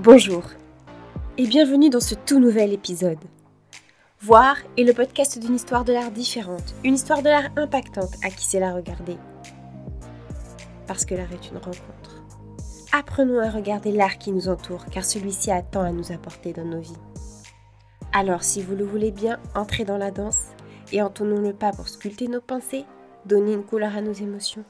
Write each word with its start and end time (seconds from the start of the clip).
Bonjour 0.00 0.44
et 1.38 1.46
bienvenue 1.48 1.90
dans 1.90 1.98
ce 1.98 2.14
tout 2.14 2.38
nouvel 2.38 2.72
épisode. 2.72 3.18
Voir 4.20 4.56
est 4.76 4.84
le 4.84 4.92
podcast 4.92 5.40
d'une 5.40 5.56
histoire 5.56 5.84
de 5.84 5.92
l'art 5.92 6.12
différente, 6.12 6.76
une 6.84 6.94
histoire 6.94 7.20
de 7.20 7.28
l'art 7.28 7.48
impactante 7.56 8.14
à 8.22 8.30
qui 8.30 8.44
sait 8.44 8.60
la 8.60 8.72
regarder. 8.72 9.16
Parce 10.86 11.04
que 11.04 11.16
l'art 11.16 11.32
est 11.32 11.50
une 11.50 11.56
rencontre. 11.56 12.22
Apprenons 12.92 13.40
à 13.40 13.50
regarder 13.50 13.90
l'art 13.90 14.18
qui 14.18 14.30
nous 14.30 14.48
entoure 14.48 14.86
car 14.86 15.04
celui-ci 15.04 15.50
a 15.50 15.62
tant 15.62 15.82
à 15.82 15.90
nous 15.90 16.12
apporter 16.12 16.52
dans 16.52 16.64
nos 16.64 16.80
vies. 16.80 16.94
Alors 18.12 18.44
si 18.44 18.62
vous 18.62 18.76
le 18.76 18.84
voulez 18.84 19.10
bien, 19.10 19.40
entrez 19.56 19.84
dans 19.84 19.98
la 19.98 20.12
danse 20.12 20.50
et 20.92 21.02
entonnons 21.02 21.40
le 21.40 21.52
pas 21.52 21.72
pour 21.72 21.88
sculpter 21.88 22.28
nos 22.28 22.40
pensées, 22.40 22.84
donner 23.26 23.52
une 23.52 23.64
couleur 23.64 23.96
à 23.96 24.00
nos 24.00 24.12
émotions 24.12 24.62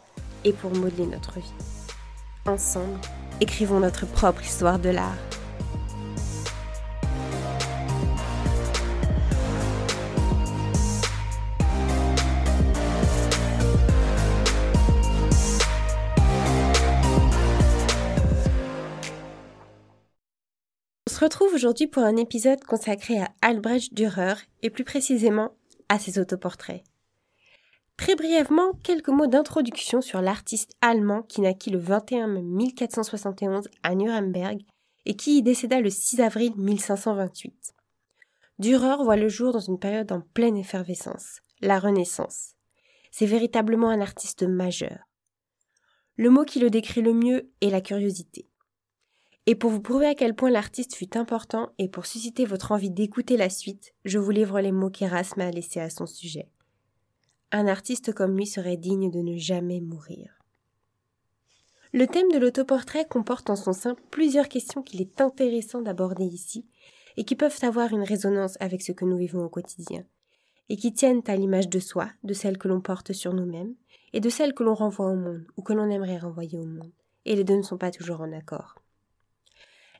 et 0.46 0.54
pour 0.54 0.74
modeler 0.74 1.06
notre 1.06 1.38
vie. 1.38 1.52
Ensemble, 2.46 2.98
écrivons 3.40 3.80
notre 3.80 4.06
propre 4.06 4.42
histoire 4.42 4.78
de 4.78 4.90
l'art. 4.90 5.16
On 21.06 21.10
se 21.10 21.24
retrouve 21.24 21.52
aujourd'hui 21.54 21.88
pour 21.88 22.04
un 22.04 22.16
épisode 22.16 22.62
consacré 22.64 23.20
à 23.20 23.28
Albrecht 23.42 23.92
Dürer 23.92 24.34
et 24.62 24.70
plus 24.70 24.84
précisément 24.84 25.52
à 25.88 25.98
ses 25.98 26.18
autoportraits. 26.18 26.82
Très 27.98 28.14
brièvement, 28.14 28.72
quelques 28.84 29.08
mots 29.08 29.26
d'introduction 29.26 30.00
sur 30.00 30.22
l'artiste 30.22 30.72
allemand 30.80 31.22
qui 31.22 31.40
naquit 31.40 31.70
le 31.70 31.78
21 31.78 32.28
mai 32.28 32.42
1471 32.42 33.68
à 33.82 33.94
Nuremberg 33.96 34.60
et 35.04 35.14
qui 35.14 35.38
y 35.38 35.42
décéda 35.42 35.80
le 35.80 35.90
6 35.90 36.20
avril 36.20 36.52
1528. 36.56 37.74
Dürer 38.60 39.02
voit 39.02 39.16
le 39.16 39.28
jour 39.28 39.52
dans 39.52 39.58
une 39.58 39.80
période 39.80 40.12
en 40.12 40.20
pleine 40.20 40.56
effervescence, 40.56 41.40
la 41.60 41.80
Renaissance. 41.80 42.54
C'est 43.10 43.26
véritablement 43.26 43.90
un 43.90 44.00
artiste 44.00 44.44
majeur. 44.44 45.00
Le 46.16 46.30
mot 46.30 46.44
qui 46.44 46.60
le 46.60 46.70
décrit 46.70 47.02
le 47.02 47.12
mieux 47.12 47.50
est 47.60 47.70
la 47.70 47.80
curiosité. 47.80 48.48
Et 49.46 49.56
pour 49.56 49.70
vous 49.70 49.82
prouver 49.82 50.06
à 50.06 50.14
quel 50.14 50.36
point 50.36 50.50
l'artiste 50.50 50.94
fut 50.94 51.18
important 51.18 51.72
et 51.78 51.88
pour 51.88 52.06
susciter 52.06 52.44
votre 52.44 52.70
envie 52.70 52.90
d'écouter 52.90 53.36
la 53.36 53.50
suite, 53.50 53.92
je 54.04 54.18
vous 54.18 54.30
livre 54.30 54.60
les 54.60 54.72
mots 54.72 54.90
qu'Erasme 54.90 55.40
a 55.40 55.50
laissés 55.50 55.80
à 55.80 55.90
son 55.90 56.06
sujet. 56.06 56.48
Un 57.50 57.66
artiste 57.66 58.12
comme 58.12 58.36
lui 58.36 58.46
serait 58.46 58.76
digne 58.76 59.10
de 59.10 59.20
ne 59.20 59.36
jamais 59.38 59.80
mourir. 59.80 60.38
Le 61.94 62.06
thème 62.06 62.30
de 62.30 62.38
l'autoportrait 62.38 63.06
comporte 63.06 63.48
en 63.48 63.56
son 63.56 63.72
sein 63.72 63.96
plusieurs 64.10 64.48
questions 64.48 64.82
qu'il 64.82 65.00
est 65.00 65.20
intéressant 65.22 65.80
d'aborder 65.80 66.26
ici 66.26 66.66
et 67.16 67.24
qui 67.24 67.36
peuvent 67.36 67.58
avoir 67.62 67.92
une 67.92 68.02
résonance 68.02 68.58
avec 68.60 68.82
ce 68.82 68.92
que 68.92 69.06
nous 69.06 69.16
vivons 69.16 69.42
au 69.42 69.48
quotidien, 69.48 70.04
et 70.68 70.76
qui 70.76 70.92
tiennent 70.92 71.22
à 71.26 71.36
l'image 71.36 71.70
de 71.70 71.80
soi, 71.80 72.10
de 72.22 72.34
celle 72.34 72.58
que 72.58 72.68
l'on 72.68 72.82
porte 72.82 73.12
sur 73.12 73.32
nous-mêmes, 73.32 73.74
et 74.12 74.20
de 74.20 74.28
celle 74.28 74.54
que 74.54 74.62
l'on 74.62 74.74
renvoie 74.74 75.10
au 75.10 75.16
monde 75.16 75.46
ou 75.56 75.62
que 75.62 75.72
l'on 75.72 75.88
aimerait 75.88 76.18
renvoyer 76.18 76.58
au 76.58 76.66
monde, 76.66 76.92
et 77.24 77.34
les 77.34 77.44
deux 77.44 77.56
ne 77.56 77.62
sont 77.62 77.78
pas 77.78 77.90
toujours 77.90 78.20
en 78.20 78.32
accord. 78.32 78.76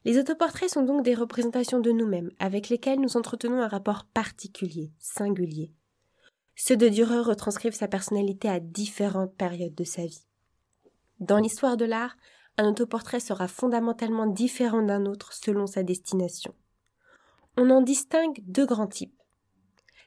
Les 0.04 0.18
autoportraits 0.18 0.70
sont 0.70 0.84
donc 0.84 1.02
des 1.02 1.14
représentations 1.14 1.80
de 1.80 1.90
nous-mêmes 1.90 2.30
avec 2.38 2.68
lesquelles 2.68 3.00
nous 3.00 3.16
entretenons 3.16 3.60
un 3.60 3.68
rapport 3.68 4.04
particulier, 4.04 4.92
singulier, 4.98 5.72
ceux 6.60 6.76
de 6.76 6.88
Dürer 6.88 7.20
retranscrivent 7.20 7.72
sa 7.72 7.86
personnalité 7.86 8.48
à 8.48 8.58
différentes 8.58 9.32
périodes 9.36 9.76
de 9.76 9.84
sa 9.84 10.04
vie. 10.04 10.26
Dans 11.20 11.38
l'histoire 11.38 11.76
de 11.76 11.84
l'art, 11.84 12.16
un 12.56 12.68
autoportrait 12.68 13.20
sera 13.20 13.46
fondamentalement 13.46 14.26
différent 14.26 14.82
d'un 14.82 15.06
autre 15.06 15.32
selon 15.32 15.68
sa 15.68 15.84
destination. 15.84 16.52
On 17.56 17.70
en 17.70 17.80
distingue 17.80 18.42
deux 18.42 18.66
grands 18.66 18.88
types. 18.88 19.22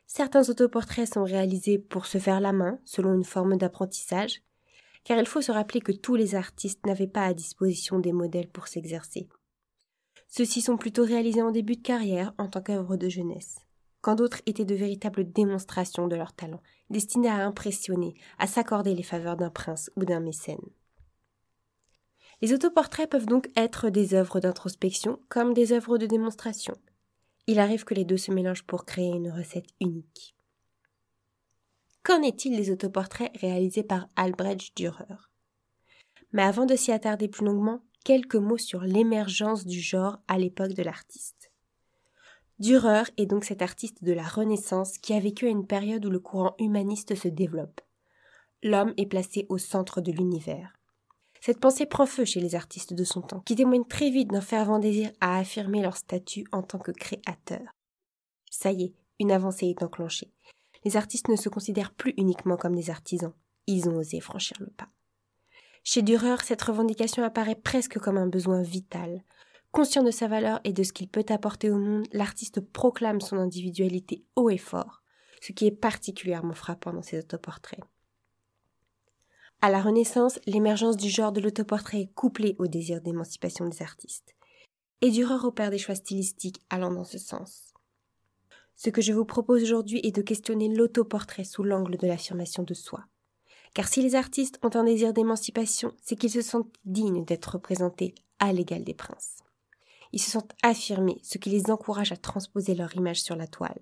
Certains 0.07 0.49
autoportraits 0.49 1.13
sont 1.13 1.23
réalisés 1.23 1.79
pour 1.79 2.05
se 2.05 2.17
faire 2.17 2.41
la 2.41 2.51
main, 2.51 2.79
selon 2.83 3.13
une 3.13 3.23
forme 3.23 3.55
d'apprentissage, 3.55 4.41
car 5.05 5.17
il 5.17 5.27
faut 5.27 5.41
se 5.41 5.53
rappeler 5.53 5.79
que 5.79 5.93
tous 5.93 6.15
les 6.15 6.35
artistes 6.35 6.85
n'avaient 6.85 7.07
pas 7.07 7.25
à 7.25 7.33
disposition 7.33 7.97
des 7.97 8.11
modèles 8.11 8.49
pour 8.49 8.67
s'exercer. 8.67 9.29
Ceux-ci 10.27 10.61
sont 10.61 10.75
plutôt 10.75 11.05
réalisés 11.05 11.41
en 11.41 11.51
début 11.51 11.77
de 11.77 11.81
carrière 11.81 12.33
en 12.37 12.49
tant 12.49 12.61
qu'œuvre 12.61 12.97
de 12.97 13.07
jeunesse 13.07 13.59
quand 14.01 14.15
d'autres 14.15 14.41
étaient 14.45 14.65
de 14.65 14.75
véritables 14.75 15.31
démonstrations 15.31 16.07
de 16.07 16.15
leur 16.15 16.33
talent, 16.33 16.61
destinées 16.89 17.29
à 17.29 17.45
impressionner, 17.45 18.15
à 18.39 18.47
s'accorder 18.47 18.95
les 18.95 19.03
faveurs 19.03 19.37
d'un 19.37 19.49
prince 19.49 19.91
ou 19.95 20.05
d'un 20.05 20.19
mécène. 20.19 20.65
Les 22.41 22.53
autoportraits 22.53 23.09
peuvent 23.09 23.27
donc 23.27 23.49
être 23.55 23.89
des 23.89 24.15
œuvres 24.15 24.39
d'introspection 24.39 25.19
comme 25.29 25.53
des 25.53 25.73
œuvres 25.73 25.99
de 25.99 26.07
démonstration. 26.07 26.73
Il 27.45 27.59
arrive 27.59 27.83
que 27.83 27.93
les 27.93 28.05
deux 28.05 28.17
se 28.17 28.31
mélangent 28.31 28.65
pour 28.65 28.85
créer 28.85 29.09
une 29.09 29.31
recette 29.31 29.69
unique. 29.79 30.35
Qu'en 32.03 32.23
est-il 32.23 32.57
des 32.57 32.71
autoportraits 32.71 33.31
réalisés 33.39 33.83
par 33.83 34.07
Albrecht 34.15 34.75
Dürer? 34.75 35.29
Mais 36.33 36.41
avant 36.41 36.65
de 36.65 36.75
s'y 36.75 36.91
attarder 36.91 37.27
plus 37.27 37.45
longuement, 37.45 37.83
quelques 38.03 38.35
mots 38.35 38.57
sur 38.57 38.81
l'émergence 38.81 39.65
du 39.65 39.79
genre 39.79 40.17
à 40.27 40.39
l'époque 40.39 40.73
de 40.73 40.81
l'artiste. 40.81 41.50
Dürer 42.61 43.05
est 43.17 43.25
donc 43.25 43.43
cet 43.43 43.63
artiste 43.63 44.03
de 44.03 44.13
la 44.13 44.21
Renaissance 44.21 44.99
qui 44.99 45.13
a 45.13 45.19
vécu 45.19 45.47
à 45.47 45.49
une 45.49 45.65
période 45.65 46.05
où 46.05 46.11
le 46.11 46.19
courant 46.19 46.53
humaniste 46.59 47.15
se 47.15 47.27
développe. 47.27 47.81
L'homme 48.61 48.93
est 48.97 49.07
placé 49.07 49.47
au 49.49 49.57
centre 49.57 49.99
de 49.99 50.11
l'univers. 50.11 50.77
Cette 51.39 51.59
pensée 51.59 51.87
prend 51.87 52.05
feu 52.05 52.23
chez 52.23 52.39
les 52.39 52.53
artistes 52.53 52.93
de 52.93 53.03
son 53.03 53.23
temps, 53.23 53.39
qui 53.39 53.55
témoignent 53.55 53.87
très 53.87 54.11
vite 54.11 54.29
d'un 54.29 54.41
fervent 54.41 54.77
désir 54.77 55.09
à 55.21 55.39
affirmer 55.39 55.81
leur 55.81 55.97
statut 55.97 56.45
en 56.51 56.61
tant 56.61 56.77
que 56.77 56.91
créateurs. 56.91 57.73
Ça 58.51 58.71
y 58.71 58.83
est, 58.83 58.93
une 59.17 59.31
avancée 59.31 59.65
est 59.65 59.81
enclenchée. 59.81 60.31
Les 60.85 60.97
artistes 60.97 61.29
ne 61.29 61.37
se 61.37 61.49
considèrent 61.49 61.95
plus 61.95 62.13
uniquement 62.15 62.57
comme 62.57 62.75
des 62.75 62.91
artisans, 62.91 63.33
ils 63.65 63.89
ont 63.89 63.95
osé 63.95 64.19
franchir 64.19 64.57
le 64.59 64.67
pas. 64.67 64.89
Chez 65.83 66.03
Dürer, 66.03 66.43
cette 66.43 66.61
revendication 66.61 67.23
apparaît 67.23 67.55
presque 67.55 67.97
comme 67.97 68.19
un 68.19 68.27
besoin 68.27 68.61
vital, 68.61 69.23
Conscient 69.71 70.03
de 70.03 70.11
sa 70.11 70.27
valeur 70.27 70.59
et 70.65 70.73
de 70.73 70.83
ce 70.83 70.91
qu'il 70.91 71.07
peut 71.07 71.25
apporter 71.29 71.69
au 71.69 71.77
monde, 71.77 72.05
l'artiste 72.11 72.59
proclame 72.59 73.21
son 73.21 73.37
individualité 73.37 74.25
haut 74.35 74.49
et 74.49 74.57
fort, 74.57 75.01
ce 75.41 75.53
qui 75.53 75.65
est 75.65 75.71
particulièrement 75.71 76.53
frappant 76.53 76.91
dans 76.91 77.01
ses 77.01 77.19
autoportraits. 77.19 77.79
À 79.61 79.69
la 79.69 79.81
Renaissance, 79.81 80.39
l'émergence 80.45 80.97
du 80.97 81.09
genre 81.09 81.31
de 81.31 81.39
l'autoportrait 81.39 82.01
est 82.01 82.13
couplée 82.13 82.55
au 82.59 82.67
désir 82.67 82.99
d'émancipation 82.99 83.65
des 83.65 83.81
artistes. 83.81 84.35
Et 84.99 85.09
Dürer 85.09 85.45
opère 85.45 85.71
des 85.71 85.77
choix 85.77 85.95
stylistiques 85.95 86.61
allant 86.69 86.91
dans 86.91 87.05
ce 87.05 87.17
sens. 87.17 87.73
Ce 88.75 88.89
que 88.89 89.01
je 89.01 89.13
vous 89.13 89.25
propose 89.25 89.63
aujourd'hui 89.63 90.01
est 90.03 90.15
de 90.15 90.21
questionner 90.21 90.67
l'autoportrait 90.67 91.43
sous 91.43 91.63
l'angle 91.63 91.95
de 91.95 92.07
l'affirmation 92.07 92.63
de 92.63 92.73
soi. 92.73 93.05
Car 93.73 93.87
si 93.87 94.01
les 94.01 94.15
artistes 94.15 94.59
ont 94.63 94.75
un 94.75 94.83
désir 94.83 95.13
d'émancipation, 95.13 95.93
c'est 96.01 96.17
qu'ils 96.17 96.31
se 96.31 96.41
sentent 96.41 96.73
dignes 96.83 97.23
d'être 97.23 97.53
représentés 97.53 98.15
à 98.39 98.51
l'égal 98.51 98.83
des 98.83 98.93
princes. 98.93 99.37
Ils 100.13 100.21
se 100.21 100.31
sentent 100.31 100.53
affirmés, 100.63 101.19
ce 101.23 101.37
qui 101.37 101.49
les 101.49 101.71
encourage 101.71 102.11
à 102.11 102.17
transposer 102.17 102.75
leur 102.75 102.95
image 102.95 103.21
sur 103.21 103.35
la 103.35 103.47
toile. 103.47 103.79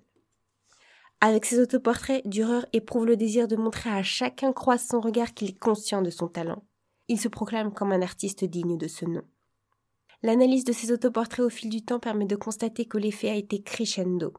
Avec 1.20 1.44
ses 1.44 1.60
autoportraits, 1.60 2.26
Dürer 2.26 2.64
éprouve 2.72 3.04
le 3.04 3.16
désir 3.16 3.46
de 3.46 3.56
montrer 3.56 3.90
à 3.90 4.02
chacun 4.02 4.52
croise 4.52 4.86
son 4.86 5.00
regard 5.00 5.34
qu'il 5.34 5.50
est 5.50 5.58
conscient 5.58 6.00
de 6.00 6.10
son 6.10 6.28
talent. 6.28 6.64
Il 7.08 7.20
se 7.20 7.28
proclame 7.28 7.72
comme 7.72 7.92
un 7.92 8.00
artiste 8.00 8.44
digne 8.44 8.78
de 8.78 8.88
ce 8.88 9.04
nom. 9.04 9.22
L'analyse 10.22 10.64
de 10.64 10.72
ses 10.72 10.92
autoportraits 10.92 11.44
au 11.44 11.50
fil 11.50 11.68
du 11.68 11.82
temps 11.82 11.98
permet 11.98 12.26
de 12.26 12.36
constater 12.36 12.86
que 12.86 12.98
l'effet 12.98 13.30
a 13.30 13.34
été 13.34 13.62
crescendo. 13.62 14.32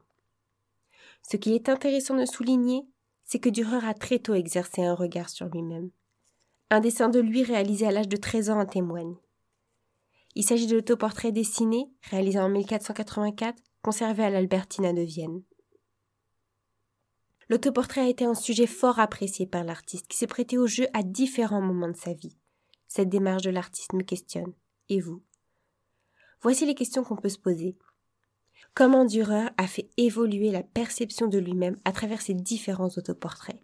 Ce 1.22 1.36
qu'il 1.36 1.52
est 1.52 1.68
intéressant 1.68 2.16
de 2.16 2.24
souligner, 2.24 2.82
c'est 3.24 3.38
que 3.38 3.48
Dürer 3.48 3.86
a 3.86 3.94
très 3.94 4.18
tôt 4.18 4.34
exercé 4.34 4.82
un 4.82 4.94
regard 4.94 5.28
sur 5.28 5.46
lui-même. 5.46 5.90
Un 6.70 6.80
dessin 6.80 7.08
de 7.08 7.20
lui 7.20 7.44
réalisé 7.44 7.86
à 7.86 7.92
l'âge 7.92 8.08
de 8.08 8.16
13 8.16 8.50
ans 8.50 8.60
en 8.60 8.66
témoigne. 8.66 9.14
Il 10.34 10.44
s'agit 10.44 10.66
de 10.66 10.76
l'autoportrait 10.76 11.32
dessiné, 11.32 11.90
réalisé 12.10 12.38
en 12.38 12.48
1484, 12.48 13.62
conservé 13.82 14.24
à 14.24 14.30
l'Albertina 14.30 14.92
de 14.92 15.02
Vienne. 15.02 15.42
L'autoportrait 17.48 18.00
a 18.00 18.08
été 18.08 18.24
un 18.24 18.34
sujet 18.34 18.66
fort 18.66 18.98
apprécié 18.98 19.46
par 19.46 19.64
l'artiste, 19.64 20.06
qui 20.08 20.16
s'est 20.16 20.26
prêté 20.26 20.56
au 20.56 20.66
jeu 20.66 20.86
à 20.94 21.02
différents 21.02 21.60
moments 21.60 21.90
de 21.90 21.96
sa 21.96 22.14
vie. 22.14 22.36
Cette 22.88 23.10
démarche 23.10 23.42
de 23.42 23.50
l'artiste 23.50 23.92
me 23.92 24.02
questionne. 24.02 24.54
Et 24.88 25.00
vous? 25.00 25.22
Voici 26.40 26.64
les 26.64 26.74
questions 26.74 27.04
qu'on 27.04 27.16
peut 27.16 27.28
se 27.28 27.38
poser. 27.38 27.76
Comment 28.74 29.04
Dürer 29.04 29.48
a 29.58 29.66
fait 29.66 29.90
évoluer 29.98 30.50
la 30.50 30.62
perception 30.62 31.26
de 31.26 31.38
lui-même 31.38 31.76
à 31.84 31.92
travers 31.92 32.22
ses 32.22 32.34
différents 32.34 32.90
autoportraits 32.96 33.60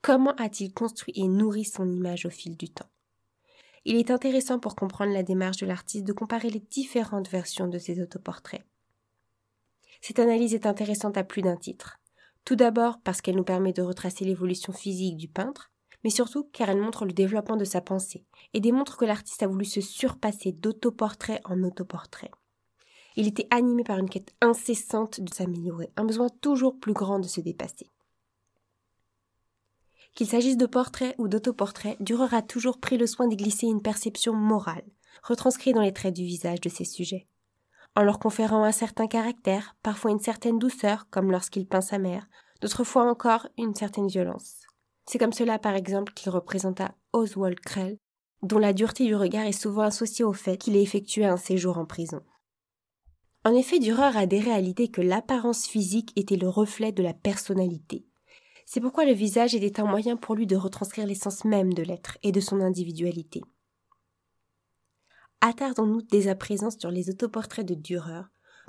Comment 0.00 0.34
a-t-il 0.36 0.72
construit 0.72 1.12
et 1.16 1.28
nourri 1.28 1.64
son 1.64 1.90
image 1.90 2.24
au 2.24 2.30
fil 2.30 2.56
du 2.56 2.70
temps? 2.70 2.88
Il 3.84 3.96
est 3.96 4.10
intéressant 4.10 4.58
pour 4.58 4.76
comprendre 4.76 5.12
la 5.12 5.22
démarche 5.22 5.58
de 5.58 5.66
l'artiste 5.66 6.06
de 6.06 6.12
comparer 6.12 6.50
les 6.50 6.60
différentes 6.60 7.28
versions 7.28 7.68
de 7.68 7.78
ses 7.78 8.00
autoportraits. 8.00 8.64
Cette 10.00 10.18
analyse 10.18 10.54
est 10.54 10.66
intéressante 10.66 11.16
à 11.16 11.24
plus 11.24 11.42
d'un 11.42 11.56
titre. 11.56 11.98
Tout 12.44 12.56
d'abord 12.56 12.98
parce 13.02 13.20
qu'elle 13.20 13.36
nous 13.36 13.44
permet 13.44 13.72
de 13.72 13.82
retracer 13.82 14.24
l'évolution 14.24 14.72
physique 14.72 15.16
du 15.16 15.28
peintre, 15.28 15.70
mais 16.04 16.10
surtout 16.10 16.48
car 16.52 16.70
elle 16.70 16.80
montre 16.80 17.04
le 17.04 17.12
développement 17.12 17.56
de 17.56 17.64
sa 17.64 17.80
pensée 17.80 18.24
et 18.54 18.60
démontre 18.60 18.96
que 18.96 19.04
l'artiste 19.04 19.42
a 19.42 19.48
voulu 19.48 19.64
se 19.64 19.80
surpasser 19.80 20.52
d'autoportrait 20.52 21.40
en 21.44 21.62
autoportrait. 21.62 22.30
Il 23.16 23.26
était 23.26 23.48
animé 23.50 23.82
par 23.82 23.98
une 23.98 24.08
quête 24.08 24.32
incessante 24.40 25.20
de 25.20 25.34
s'améliorer, 25.34 25.90
un 25.96 26.04
besoin 26.04 26.28
toujours 26.40 26.78
plus 26.78 26.92
grand 26.92 27.18
de 27.18 27.26
se 27.26 27.40
dépasser. 27.40 27.90
Qu'il 30.14 30.26
s'agisse 30.26 30.56
de 30.56 30.66
portraits 30.66 31.14
ou 31.18 31.28
d'autoportraits, 31.28 32.00
Dürer 32.02 32.34
a 32.34 32.42
toujours 32.42 32.78
pris 32.78 32.98
le 32.98 33.06
soin 33.06 33.28
d'y 33.28 33.36
glisser 33.36 33.66
une 33.66 33.82
perception 33.82 34.34
morale, 34.34 34.84
retranscrite 35.22 35.74
dans 35.74 35.82
les 35.82 35.92
traits 35.92 36.14
du 36.14 36.24
visage 36.24 36.60
de 36.60 36.68
ses 36.68 36.84
sujets. 36.84 37.28
En 37.94 38.02
leur 38.02 38.18
conférant 38.18 38.64
un 38.64 38.72
certain 38.72 39.06
caractère, 39.06 39.76
parfois 39.82 40.10
une 40.10 40.20
certaine 40.20 40.58
douceur, 40.58 41.06
comme 41.10 41.30
lorsqu'il 41.30 41.66
peint 41.66 41.80
sa 41.80 41.98
mère, 41.98 42.28
d'autres 42.60 42.84
fois 42.84 43.08
encore 43.08 43.48
une 43.56 43.74
certaine 43.74 44.08
violence. 44.08 44.62
C'est 45.06 45.18
comme 45.18 45.32
cela, 45.32 45.58
par 45.58 45.74
exemple, 45.74 46.12
qu'il 46.12 46.30
représenta 46.30 46.94
Oswald 47.12 47.60
Krell, 47.60 47.98
dont 48.42 48.58
la 48.58 48.72
dureté 48.72 49.06
du 49.06 49.16
regard 49.16 49.46
est 49.46 49.52
souvent 49.52 49.82
associée 49.82 50.24
au 50.24 50.32
fait 50.32 50.56
qu'il 50.56 50.76
ait 50.76 50.82
effectué 50.82 51.24
un 51.24 51.36
séjour 51.36 51.78
en 51.78 51.86
prison. 51.86 52.22
En 53.44 53.54
effet, 53.54 53.78
Dürer 53.78 54.16
adhérait 54.16 54.52
à 54.52 54.60
l'idée 54.60 54.88
que 54.88 55.00
l'apparence 55.00 55.66
physique 55.66 56.12
était 56.16 56.36
le 56.36 56.48
reflet 56.48 56.92
de 56.92 57.02
la 57.02 57.14
personnalité. 57.14 58.07
C'est 58.70 58.82
pourquoi 58.82 59.06
le 59.06 59.14
visage 59.14 59.54
était 59.54 59.80
un 59.80 59.86
moyen 59.86 60.18
pour 60.18 60.34
lui 60.34 60.46
de 60.46 60.54
retranscrire 60.54 61.06
l'essence 61.06 61.46
même 61.46 61.72
de 61.72 61.82
l'être 61.82 62.18
et 62.22 62.32
de 62.32 62.40
son 62.40 62.60
individualité. 62.60 63.40
Attardons-nous 65.40 66.02
dès 66.02 66.28
à 66.28 66.34
présent 66.34 66.68
sur 66.70 66.90
les 66.90 67.08
autoportraits 67.08 67.64
de 67.64 67.72
Dürer, 67.72 68.24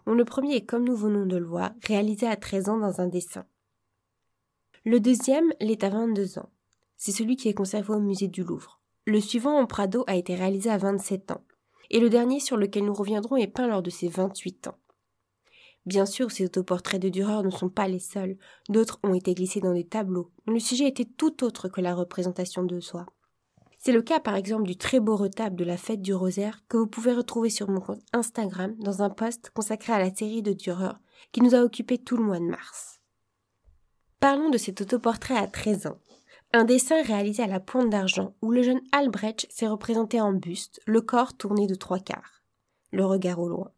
dont 0.06 0.13
le 0.13 0.24
premier 0.24 0.56
est, 0.56 0.66
comme 0.66 0.86
nous 0.86 0.96
venons 0.96 1.25
de 1.25 1.36
le 1.36 1.46
voir, 1.46 1.72
réalisé 1.84 2.28
à 2.28 2.38
13 2.38 2.69
ans 2.69 2.78
dans 2.78 3.01
un 3.01 3.07
dessin. 3.07 3.46
Le 4.86 5.01
deuxième 5.01 5.51
l'est 5.60 5.84
à 5.84 5.90
22 5.90 6.40
ans. 6.40 6.50
C'est 6.96 7.12
celui 7.12 7.36
qui 7.36 7.50
est 7.50 7.54
conservé 7.54 7.94
au 7.94 8.00
musée 8.00 8.30
du 8.30 8.46
Louvre. 8.46 8.80
Le 9.06 9.19
suivant 9.19 9.60
en 9.60 9.66
Prado 9.66 10.06
a 10.07 10.16
été 10.16 10.34
réalisé 10.34 10.69
à 10.69 10.78
27 10.78 11.31
ans. 11.31 11.44
Et 11.90 12.00
le 12.00 12.10
dernier 12.10 12.40
sur 12.40 12.56
lequel 12.56 12.86
nous 12.86 12.94
reviendrons 12.94 13.36
est 13.36 13.48
peint 13.48 13.68
lors 13.68 13.84
de 13.84 13.90
ses 13.90 14.07
28 14.07 14.69
ans. 14.69 14.78
Bien 15.85 16.05
sûr, 16.05 16.31
ces 16.31 16.45
autoportraits 16.45 17.01
de 17.01 17.09
Dürer 17.09 17.43
ne 17.43 17.49
sont 17.49 17.69
pas 17.69 17.87
les 17.87 17.99
seuls. 17.99 18.37
D'autres 18.67 18.99
ont 19.03 19.13
été 19.13 19.33
glissés 19.33 19.61
dans 19.61 19.73
des 19.73 19.87
tableaux, 19.87 20.31
dont 20.45 20.53
le 20.53 20.59
sujet 20.59 20.87
était 20.87 21.05
tout 21.05 21.43
autre 21.43 21.67
que 21.67 21.81
la 21.81 21.95
représentation 21.95 22.63
de 22.63 22.79
soi. 22.79 23.05
C'est 23.81 23.93
le 23.93 24.01
cas 24.01 24.19
par 24.19 24.35
exemple 24.35 24.63
du 24.63 24.75
très 24.75 24.99
beau 24.99 25.15
retable 25.15 25.55
de 25.55 25.63
la 25.63 25.77
fête 25.77 26.01
du 26.01 26.13
rosaire 26.13 26.61
que 26.67 26.75
vous 26.75 26.87
pouvez 26.87 27.13
retrouver 27.13 27.49
sur 27.49 27.69
mon 27.69 27.79
compte 27.79 28.01
Instagram 28.11 28.75
dans 28.79 29.01
un 29.01 29.09
post 29.09 29.51
consacré 29.51 29.93
à 29.93 29.99
la 29.99 30.13
série 30.13 30.41
de 30.41 30.51
Dürer 30.51 30.91
qui 31.31 31.41
nous 31.41 31.55
a 31.55 31.63
occupé 31.63 31.97
tout 31.97 32.17
le 32.17 32.23
mois 32.23 32.39
de 32.39 32.45
mars. 32.45 32.99
Parlons 34.19 34.49
de 34.49 34.57
cet 34.57 34.81
autoportrait 34.81 35.37
à 35.37 35.47
13 35.47 35.87
ans. 35.87 35.97
Un 36.51 36.65
dessin 36.65 37.01
réalisé 37.03 37.43
à 37.43 37.47
la 37.47 37.61
pointe 37.61 37.89
d'argent 37.89 38.35
où 38.41 38.51
le 38.51 38.63
jeune 38.63 38.81
Albrecht 38.91 39.47
s'est 39.49 39.67
représenté 39.67 40.19
en 40.19 40.33
buste, 40.33 40.81
le 40.85 40.99
corps 40.99 41.37
tourné 41.37 41.65
de 41.65 41.75
trois 41.75 41.99
quarts, 41.99 42.43
le 42.91 43.05
regard 43.05 43.39
au 43.39 43.47
loin. 43.47 43.71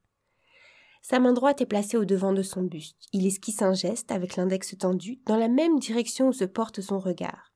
Sa 1.02 1.20
main 1.20 1.34
droite 1.34 1.62
est 1.62 1.66
placée 1.66 1.98
au 1.98 2.06
devant 2.06 2.32
de 2.32 2.44
son 2.44 2.64
buste. 2.64 2.98
Il 3.12 3.26
esquisse 3.26 3.62
un 3.62 3.74
geste 3.74 4.12
avec 4.12 4.36
l'index 4.36 4.78
tendu 4.78 5.20
dans 5.26 5.38
la 5.38 5.48
même 5.48 5.80
direction 5.80 6.28
où 6.30 6.34
se 6.34 6.46
porte 6.46 6.82
son 6.82 7.00
regard. 7.00 7.54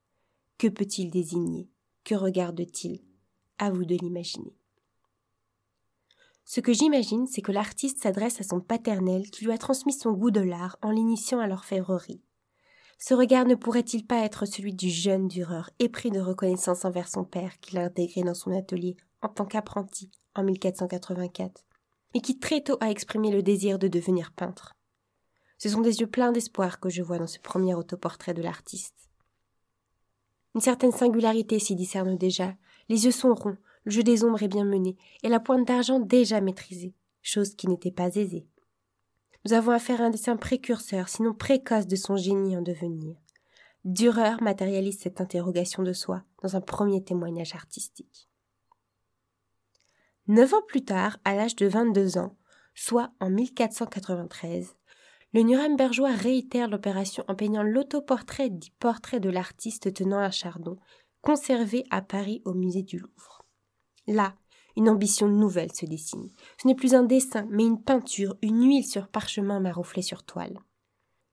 Que 0.57 0.68
peut-il 0.68 1.12
désigner? 1.12 1.69
Que 2.03 2.15
regarde-t-il? 2.15 3.01
À 3.57 3.69
vous 3.69 3.86
de 3.86 3.95
l'imaginer. 3.95 4.56
Ce 6.44 6.59
que 6.59 6.74
j'imagine, 6.74 7.25
c'est 7.25 7.42
que 7.42 7.51
l'artiste 7.51 8.01
s'adresse 8.01 8.39
à 8.39 8.44
son 8.44 8.62
paternel 8.62 9.30
qui 9.31 9.45
lui 9.45 9.51
a 9.51 9.57
transmis 9.57 9.94
son 9.94 10.12
goût 10.12 10.31
de 10.31 10.42
l'art 10.42 10.77
en 10.81 10.92
l'initiant 10.92 11.39
à 11.39 11.47
l'orfèvrerie. 11.47 12.21
Ce 12.97 13.13
regard 13.13 13.45
ne 13.45 13.56
pourrait-il 13.56 14.06
pas 14.06 14.24
être 14.24 14.45
celui 14.45 14.74
du 14.74 14.89
jeune 14.89 15.27
Dürer, 15.27 15.71
épris 15.80 16.12
de 16.12 16.19
reconnaissance 16.19 16.86
envers 16.86 17.09
son 17.09 17.25
père 17.25 17.59
qu'il 17.59 17.77
a 17.77 17.83
intégré 17.83 18.21
dans 18.21 18.33
son 18.33 18.56
atelier 18.56 18.95
en 19.21 19.27
tant 19.27 19.45
qu'apprenti 19.45 20.12
en 20.36 20.44
1484, 20.44 21.65
et 22.16 22.22
qui 22.22 22.40
très 22.40 22.62
tôt 22.62 22.78
a 22.80 22.90
exprimé 22.90 23.30
le 23.30 23.44
désir 23.44 23.78
de 23.78 23.90
devenir 23.90 24.32
peintre. 24.32 24.74
Ce 25.58 25.68
sont 25.68 25.82
des 25.82 26.00
yeux 26.00 26.08
pleins 26.08 26.32
d'espoir 26.32 26.80
que 26.80 26.90
je 26.90 27.04
vois 27.04 27.18
dans 27.20 27.28
ce 27.28 27.40
premier 27.40 27.76
autoportrait 27.76 28.34
de 28.34 28.42
l'artiste. 28.42 29.10
Une 30.56 30.62
certaine 30.62 30.94
singularité 30.94 31.60
s'y 31.60 31.76
discerne 31.76 32.18
déjà. 32.18 32.56
Les 32.88 33.04
yeux 33.04 33.12
sont 33.12 33.36
ronds, 33.36 33.58
le 33.84 33.92
jeu 33.92 34.02
des 34.02 34.24
ombres 34.24 34.42
est 34.42 34.48
bien 34.48 34.64
mené, 34.64 34.96
et 35.24 35.30
la 35.30 35.42
pointe 35.42 35.68
d'argent 35.68 36.00
déjà 36.00 36.40
maîtrisée, 36.40 36.94
chose 37.22 37.54
qui 37.54 37.68
n'était 37.68 37.92
pas 37.92 38.16
aisée. 38.16 38.48
Nous 39.44 39.52
avons 39.52 39.74
affaire 39.74 40.00
à 40.00 40.06
un 40.06 40.10
dessin 40.10 40.38
précurseur, 40.38 41.10
sinon 41.10 41.34
précoce 41.34 41.86
de 41.86 41.98
son 41.98 42.16
génie 42.16 42.56
en 42.56 42.62
devenir. 42.62 43.18
Dürer 43.84 44.38
matérialise 44.42 45.00
cette 45.00 45.20
interrogation 45.20 45.84
de 45.84 45.92
soi 45.92 46.24
dans 46.42 46.56
un 46.56 46.62
premier 46.62 47.04
témoignage 47.04 47.54
artistique. 47.56 48.30
Neuf 50.27 50.54
ans 50.54 50.63
plus 50.68 50.83
tard, 50.83 51.18
à 51.24 51.36
l'âge 51.36 51.56
de 51.56 51.68
22 51.68 52.18
ans, 52.18 52.36
soit 52.74 53.12
en 53.19 53.30
1493, 53.30 54.75
le 55.33 55.42
Nurembergeois 55.42 56.13
réitère 56.13 56.68
l'opération 56.68 57.24
en 57.27 57.36
peignant 57.36 57.62
l'autoportrait 57.62 58.50
dit 58.50 58.72
portrait 58.80 59.19
de 59.19 59.30
l'artiste 59.30 59.94
tenant 59.94 60.18
un 60.18 60.31
chardon, 60.31 60.77
conservé 61.22 61.83
à 61.92 62.01
Paris 62.01 62.42
au 62.45 62.54
musée 62.54 62.81
du 62.81 62.98
Louvre. 62.98 63.45
Là, 64.07 64.33
une 64.75 64.89
ambition 64.89 65.27
nouvelle 65.27 65.74
se 65.74 65.86
dessine. 65.86 66.30
Ce 66.62 66.68
n'est 66.68 66.75
plus 66.75 66.95
un 66.95 67.04
dessin, 67.04 67.48
mais 67.51 67.66
une 67.66 67.81
peinture, 67.81 68.36
une 68.42 68.66
huile 68.66 68.86
sur 68.86 69.07
parchemin 69.07 69.60
marouflée 69.60 70.01
sur 70.01 70.24
toile. 70.24 70.60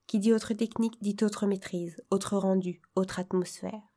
Qui 0.05 0.19
dit 0.19 0.33
autre 0.33 0.53
technique 0.53 1.01
dit 1.01 1.17
autre 1.23 1.47
maîtrise, 1.47 2.01
autre 2.11 2.37
rendu, 2.37 2.81
autre 2.95 3.19
atmosphère. 3.19 3.92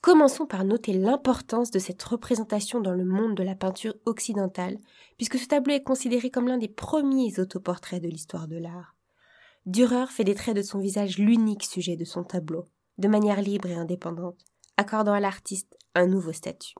Commençons 0.00 0.46
par 0.46 0.64
noter 0.64 0.94
l'importance 0.94 1.70
de 1.70 1.78
cette 1.78 2.02
représentation 2.02 2.80
dans 2.80 2.94
le 2.94 3.04
monde 3.04 3.34
de 3.34 3.42
la 3.42 3.54
peinture 3.54 3.94
occidentale, 4.06 4.78
puisque 5.18 5.38
ce 5.38 5.46
tableau 5.46 5.74
est 5.74 5.82
considéré 5.82 6.30
comme 6.30 6.48
l'un 6.48 6.56
des 6.56 6.68
premiers 6.68 7.38
autoportraits 7.38 8.02
de 8.02 8.08
l'histoire 8.08 8.48
de 8.48 8.56
l'art. 8.56 8.96
Dürer 9.66 10.06
fait 10.06 10.24
des 10.24 10.34
traits 10.34 10.56
de 10.56 10.62
son 10.62 10.78
visage 10.78 11.18
l'unique 11.18 11.64
sujet 11.64 11.96
de 11.96 12.06
son 12.06 12.24
tableau, 12.24 12.64
de 12.96 13.08
manière 13.08 13.42
libre 13.42 13.68
et 13.68 13.74
indépendante, 13.74 14.42
accordant 14.78 15.12
à 15.12 15.20
l'artiste 15.20 15.76
un 15.94 16.06
nouveau 16.06 16.32
statut. 16.32 16.76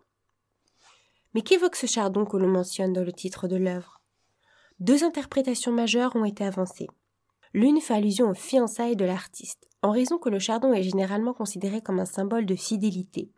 Mais 1.34 1.42
qu'évoque 1.42 1.76
ce 1.76 1.86
chardon 1.86 2.24
que 2.24 2.38
l'on 2.38 2.48
mentionne 2.48 2.94
dans 2.94 3.04
le 3.04 3.12
titre 3.12 3.48
de 3.48 3.56
l'œuvre? 3.56 4.00
Deux 4.78 5.04
interprétations 5.04 5.72
majeures 5.72 6.16
ont 6.16 6.24
été 6.24 6.42
avancées. 6.42 6.88
L'une 7.52 7.82
fait 7.82 7.94
allusion 7.94 8.30
aux 8.30 8.34
fiançailles 8.34 8.96
de 8.96 9.04
l'artiste, 9.04 9.68
en 9.82 9.90
raison 9.90 10.18
que 10.18 10.28
le 10.28 10.38
chardon 10.38 10.72
est 10.72 10.82
généralement 10.82 11.34
considéré 11.34 11.80
comme 11.80 12.00
un 12.00 12.04
symbole 12.04 12.46
de 12.46 12.54
fidélité. 12.54 13.30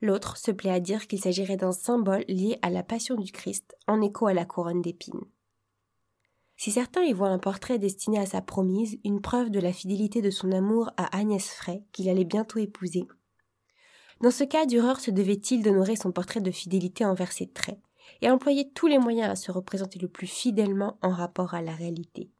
L'autre 0.00 0.36
se 0.36 0.50
plaît 0.50 0.70
à 0.70 0.80
dire 0.80 1.06
qu'il 1.06 1.20
s'agirait 1.20 1.56
d'un 1.56 1.72
symbole 1.72 2.24
lié 2.28 2.58
à 2.62 2.70
la 2.70 2.82
passion 2.82 3.16
du 3.16 3.32
Christ, 3.32 3.76
en 3.86 4.00
écho 4.00 4.26
à 4.26 4.34
la 4.34 4.44
couronne 4.44 4.82
d'épines. 4.82 5.24
Si 6.56 6.72
certains 6.72 7.02
y 7.02 7.12
voient 7.12 7.28
un 7.28 7.38
portrait 7.38 7.78
destiné 7.78 8.18
à 8.18 8.26
sa 8.26 8.42
promise, 8.42 8.98
une 9.04 9.20
preuve 9.20 9.50
de 9.50 9.60
la 9.60 9.72
fidélité 9.72 10.22
de 10.22 10.30
son 10.30 10.50
amour 10.52 10.90
à 10.96 11.16
Agnès 11.16 11.48
Frey, 11.48 11.84
qu'il 11.92 12.08
allait 12.08 12.24
bientôt 12.24 12.58
épouser, 12.58 13.06
dans 14.20 14.32
ce 14.32 14.42
cas, 14.42 14.66
Dürer 14.66 14.98
se 14.98 15.12
devait-il 15.12 15.62
d'honorer 15.62 15.94
son 15.94 16.10
portrait 16.10 16.40
de 16.40 16.50
fidélité 16.50 17.04
envers 17.04 17.30
ses 17.30 17.48
traits, 17.48 17.78
et 18.20 18.30
employer 18.30 18.70
tous 18.72 18.88
les 18.88 18.98
moyens 18.98 19.30
à 19.30 19.36
se 19.36 19.52
représenter 19.52 20.00
le 20.00 20.08
plus 20.08 20.26
fidèlement 20.26 20.98
en 21.02 21.10
rapport 21.10 21.54
à 21.54 21.62
la 21.62 21.72
réalité? 21.72 22.30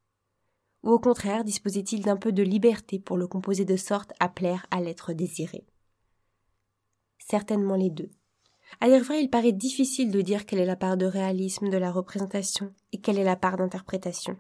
Ou 0.83 0.91
au 0.91 0.99
contraire, 0.99 1.45
disposait-il 1.45 2.03
d'un 2.03 2.17
peu 2.17 2.33
de 2.33 2.43
liberté 2.43 2.99
pour 2.99 3.17
le 3.17 3.27
composer 3.27 3.65
de 3.65 3.77
sorte 3.77 4.13
à 4.21 4.29
plaire 4.29 4.67
à 4.71 4.81
l'être 4.81 5.13
désiré? 5.13 5.67
Certainement 7.19 7.77
les 7.77 7.91
deux. 7.91 8.11
À 8.81 8.89
dire 8.89 9.03
vrai, 9.03 9.23
il 9.23 9.31
paraît 9.31 9.53
difficile 9.53 10.11
de 10.11 10.21
dire 10.21 10.47
quelle 10.47 10.61
est 10.61 10.67
la 10.67 10.77
part 10.77 10.97
de 10.97 11.07
réalisme 11.07 11.69
de 11.69 11.77
la 11.77 11.91
représentation 11.91 12.73
et 12.93 13.01
quelle 13.01 13.19
est 13.19 13.25
la 13.25 13.37
part 13.37 13.57
d'interprétation. 13.57 14.37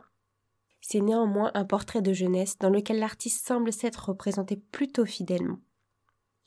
C'est 0.80 1.00
néanmoins 1.00 1.50
un 1.54 1.64
portrait 1.64 2.02
de 2.02 2.12
jeunesse 2.12 2.59
dans 2.59 2.71
lequel 2.71 2.99
l'artiste 2.99 3.47
semble 3.47 3.73
s'être 3.73 4.09
représenté 4.09 4.57
plutôt 4.57 5.04
fidèlement. 5.04 5.59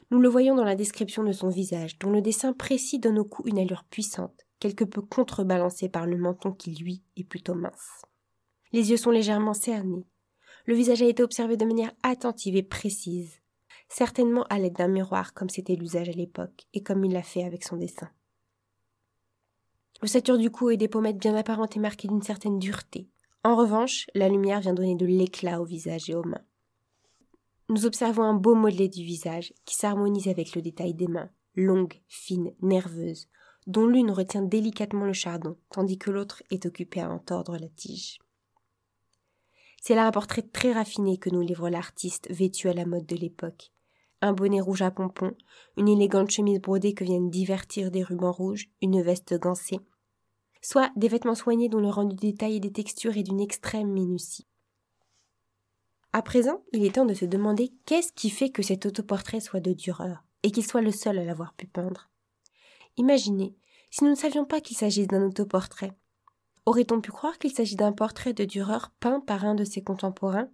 Nous 0.10 0.20
le 0.20 0.30
voyons 0.30 0.56
dans 0.56 0.64
la 0.64 0.76
description 0.76 1.24
de 1.24 1.32
son 1.32 1.50
visage, 1.50 2.00
dont 2.00 2.12
le 2.12 2.22
dessin 2.22 2.54
précis 2.54 3.00
donne 3.00 3.20
au 3.20 3.26
cou 3.26 3.44
une 3.46 3.60
allure 3.60 3.84
puissante, 3.84 4.46
quelque 4.60 4.84
peu 4.84 5.02
contrebalancée 5.02 5.90
par 5.90 6.06
le 6.06 6.18
menton 6.18 6.52
qui, 6.52 6.76
lui, 6.76 7.04
est 7.18 7.24
plutôt 7.24 7.56
mince. 7.56 8.02
Les 8.74 8.92
yeux 8.92 8.98
sont 8.98 9.12
légèrement 9.12 9.54
cernés. 9.54 10.06
Le 10.66 10.76
visage 10.76 11.02
a 11.02 11.08
été 11.08 11.24
observé 11.24 11.58
de 11.58 11.66
manière 11.66 11.92
attentive 12.04 12.56
et 12.56 12.64
précise, 12.64 13.42
certainement 13.90 14.44
à 14.50 14.60
l'aide 14.60 14.76
d'un 14.76 14.88
miroir 14.88 15.34
comme 15.34 15.50
c'était 15.50 15.76
l'usage 15.76 16.10
à 16.10 16.14
l'époque, 16.14 16.68
et 16.74 16.84
comme 16.84 17.04
il 17.04 17.14
l'a 17.14 17.24
fait 17.24 17.44
avec 17.44 17.64
son 17.64 17.78
dessin. 17.78 18.10
L'ossature 20.02 20.38
du 20.38 20.50
cou 20.50 20.70
et 20.70 20.78
des 20.78 20.88
pommettes 20.88 21.18
bien 21.18 21.36
apparentes 21.36 21.76
est 21.76 21.82
marquée 21.82 22.08
d'une 22.08 22.22
certaine 22.22 22.60
dureté. 22.60 23.08
En 23.44 23.56
revanche, 23.56 24.08
la 24.16 24.30
lumière 24.30 24.62
vient 24.62 24.74
donner 24.74 24.96
de 24.96 25.06
l'éclat 25.06 25.62
au 25.62 25.66
visage 25.66 26.10
et 26.10 26.16
aux 26.16 26.24
mains 26.24 26.46
nous 27.72 27.86
observons 27.86 28.24
un 28.24 28.34
beau 28.34 28.54
modelé 28.54 28.90
du 28.90 29.02
visage 29.02 29.54
qui 29.64 29.76
s'harmonise 29.76 30.28
avec 30.28 30.56
le 30.56 30.62
détail 30.62 30.94
des 30.94 31.08
mains, 31.08 31.30
longues, 31.56 32.02
fines, 32.10 32.54
nerveuses, 32.62 33.30
dont 33.66 33.88
l'une 33.88 34.12
retient 34.12 34.42
délicatement 34.42 35.06
le 35.06 35.14
chardon, 35.14 35.56
tandis 35.70 35.98
que 35.98 36.12
l'autre 36.12 36.44
est 36.52 36.66
occupée 36.66 37.00
à 37.00 37.10
en 37.10 37.18
tordre 37.18 37.58
la 37.58 37.70
tige. 37.70 38.20
C'est 39.82 39.96
là 39.96 40.06
un 40.06 40.12
portrait 40.12 40.44
très 40.44 40.74
raffiné 40.74 41.18
que 41.18 41.32
nous 41.32 41.42
livre 41.42 41.68
l'artiste 41.68 42.30
vêtu 42.30 42.70
à 42.70 42.74
la 42.74 42.86
mode 42.86 43.08
de 43.08 43.16
l'époque. 43.16 43.74
Un 44.22 44.32
bonnet 44.32 44.62
rouge 44.62 44.84
à 44.84 44.92
pompons, 44.92 45.36
une 45.76 45.90
élégante 45.90 46.30
chemise 46.30 46.62
brodée 46.62 46.94
que 46.94 47.04
viennent 47.04 47.32
divertir 47.32 47.90
des 47.90 48.04
rubans 48.04 48.32
rouges, 48.32 48.70
une 48.84 49.02
veste 49.02 49.38
gancée. 49.40 49.80
soit 50.62 50.92
des 50.96 51.08
vêtements 51.08 51.34
soignés 51.34 51.68
dont 51.68 51.80
le 51.80 51.90
rendu 51.90 52.16
détail 52.16 52.58
et 52.58 52.60
des 52.60 52.72
textures 52.72 53.18
est 53.18 53.24
d'une 53.24 53.42
extrême 53.42 53.92
minutie. 53.92 54.46
À 56.14 56.22
présent, 56.22 56.64
il 56.72 56.86
est 56.86 56.94
temps 56.94 57.06
de 57.06 57.16
se 57.16 57.26
demander 57.26 57.74
qu'est-ce 57.88 58.14
qui 58.14 58.30
fait 58.30 58.52
que 58.52 58.62
cet 58.62 58.86
autoportrait 58.86 59.40
soit 59.40 59.62
de 59.62 59.74
Dürer, 59.74 60.14
et 60.44 60.52
qu'il 60.52 60.64
soit 60.64 60.82
le 60.82 60.92
seul 60.92 61.18
à 61.18 61.26
l'avoir 61.26 61.56
pu 61.56 61.66
peindre. 61.66 62.12
Imaginez, 62.98 63.56
si 63.90 64.04
nous 64.04 64.12
ne 64.12 64.16
savions 64.16 64.46
pas 64.46 64.62
qu'il 64.62 64.78
s'agit 64.78 65.08
d'un 65.08 65.26
autoportrait, 65.26 65.98
aurait-on 66.72 67.02
pu 67.02 67.12
croire 67.12 67.38
qu'il 67.38 67.52
s'agit 67.52 67.76
d'un 67.76 67.92
portrait 67.92 68.34
de 68.34 68.46
Dürer 68.46 68.88
peint 69.02 69.20
par 69.20 69.44
un 69.44 69.56
de 69.56 69.66
ses 69.66 69.84
contemporains? 69.84 70.50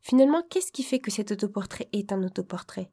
Finalement, 0.00 0.44
qu'est-ce 0.48 0.70
qui 0.70 0.84
fait 0.84 1.00
que 1.00 1.10
cet 1.10 1.32
autoportrait 1.32 1.88
est 1.92 2.12
un 2.12 2.22
autoportrait? 2.22 2.92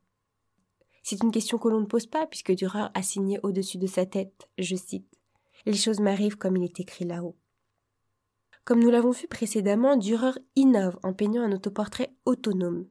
C'est 1.03 1.21
une 1.21 1.29
question 1.29 1.59
que 1.59 1.67
l'on 1.67 1.81
ne 1.81 1.85
pose 1.85 2.07
pas, 2.07 2.25
puisque 2.25 2.53
Dürer 2.53 2.87
a 2.91 3.03
signé 3.03 3.39
au-dessus 3.43 3.77
de 3.77 3.85
sa 3.85 4.07
tête, 4.07 4.49
je 4.57 4.75
cite, 4.75 5.19
Les 5.67 5.75
choses 5.75 5.99
m'arrivent 5.99 6.37
comme 6.37 6.57
il 6.57 6.63
est 6.63 6.79
écrit 6.79 7.05
là-haut. 7.05 7.37
Comme 8.63 8.79
nous 8.79 8.89
l'avons 8.89 9.11
vu 9.11 9.27
précédemment, 9.27 9.95
Dürer 9.95 10.39
innove 10.55 10.97
en 11.03 11.13
peignant 11.13 11.43
un 11.43 11.51
autoportrait 11.51 12.15
autonome. 12.25 12.87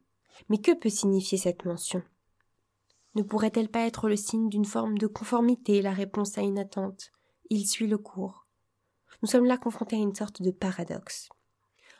Mais 0.48 0.58
que 0.58 0.72
peut 0.72 0.88
signifier 0.88 1.36
cette 1.36 1.64
mention? 1.64 2.02
Ne 3.16 3.24
pourrait-elle 3.24 3.68
pas 3.68 3.86
être 3.86 4.08
le 4.08 4.16
signe 4.16 4.48
d'une 4.48 4.64
forme 4.64 4.98
de 4.98 5.08
conformité, 5.08 5.82
la 5.82 5.92
réponse 5.92 6.38
à 6.38 6.42
une 6.42 6.60
attente 6.60 7.10
Il 7.50 7.66
suit 7.66 7.88
le 7.88 7.98
cours. 7.98 8.43
Nous 9.25 9.31
sommes 9.31 9.47
là 9.47 9.57
confrontés 9.57 9.97
à 9.97 10.00
une 10.00 10.14
sorte 10.14 10.43
de 10.43 10.50
paradoxe. 10.50 11.31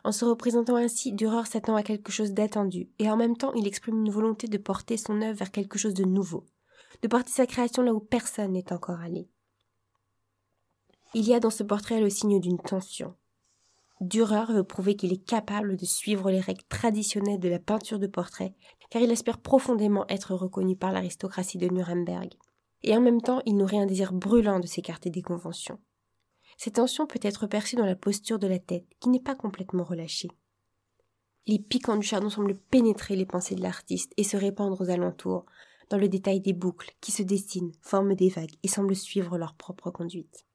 En 0.05 0.13
se 0.13 0.27
représentant 0.27 0.77
ainsi, 0.77 1.11
Dürer 1.11 1.47
s'attend 1.47 1.75
à 1.75 1.83
quelque 1.83 2.13
chose 2.13 2.35
d'attendu, 2.35 2.91
et 2.99 3.11
en 3.11 3.17
même 3.17 3.35
temps 3.35 3.55
il 3.55 3.67
exprime 3.67 4.05
une 4.05 4.13
volonté 4.13 4.47
de 4.47 4.59
porter 4.59 4.99
son 4.99 5.23
œuvre 5.23 5.39
vers 5.39 5.51
quelque 5.51 5.79
chose 5.79 5.95
de 5.95 6.05
nouveau, 6.05 6.45
de 7.01 7.09
porter 7.09 7.31
sa 7.31 7.47
création 7.47 7.83
là 7.83 7.95
où 7.95 7.99
personne 7.99 8.53
n'est 8.53 8.75
encore 8.75 9.01
allé. 9.01 9.27
Il 11.15 11.27
y 11.27 11.33
a 11.33 11.41
dans 11.41 11.49
ce 11.49 11.63
portrait 11.63 11.99
le 11.99 12.11
signe 12.11 12.41
d'une 12.41 12.59
tension, 12.59 13.15
Dürer 14.03 14.53
veut 14.53 14.63
prouver 14.63 14.95
qu'il 14.95 15.15
est 15.15 15.25
capable 15.25 15.79
de 15.79 15.87
suivre 15.87 16.31
les 16.31 16.41
règles 16.41 16.65
traditionnelles 16.69 17.41
de 17.41 17.49
la 17.49 17.59
peinture 17.59 17.99
de 17.99 18.07
portrait, 18.07 18.55
car 18.91 19.01
il 19.01 19.11
espère 19.11 19.39
profondément 19.39 20.05
être 20.11 20.35
reconnu 20.35 20.77
par 20.77 20.93
l'aristocratie 20.93 21.57
de 21.57 21.69
Nuremberg. 21.69 22.35
Et 22.83 22.95
en 22.95 23.01
même 23.01 23.23
temps, 23.23 23.41
il 23.47 23.57
nourrit 23.57 23.79
un 23.79 23.87
désir 23.87 24.13
brûlant 24.13 24.61
de 24.61 24.67
s'écarter 24.67 25.09
des 25.09 25.23
conventions. 25.23 25.79
Cette 26.57 26.75
tension 26.75 27.07
peut 27.07 27.21
être 27.23 27.47
perçue 27.47 27.77
dans 27.77 27.87
la 27.87 27.97
posture 27.97 28.39
de 28.39 28.47
la 28.47 28.59
tête, 28.59 28.87
qui 29.01 29.09
n'est 29.09 29.21
pas 29.21 29.35
complètement 29.35 29.85
relâchée. 29.85 30.29
Les 31.47 31.59
piquants 31.59 31.97
du 31.97 32.07
chardon 32.07 32.31
semblent 32.31 32.57
pénétrer 32.57 33.17
les 33.17 33.27
pensées 33.27 33.55
de 33.55 33.63
l'artiste 33.63 34.13
et 34.17 34.25
se 34.25 34.37
répandre 34.37 34.81
aux 34.81 34.91
alentours, 34.91 35.45
dans 35.91 35.99
le 35.99 36.09
détail 36.09 36.41
des 36.41 36.55
boucles 36.55 36.93
qui 37.01 37.13
se 37.13 37.23
dessinent, 37.23 37.73
forment 37.83 38.15
des 38.15 38.31
vagues 38.31 38.55
et 38.63 38.69
semblent 38.69 38.97
suivre 38.97 39.37
leur 39.37 39.55
propre 39.55 39.91
conduite. 39.91 40.47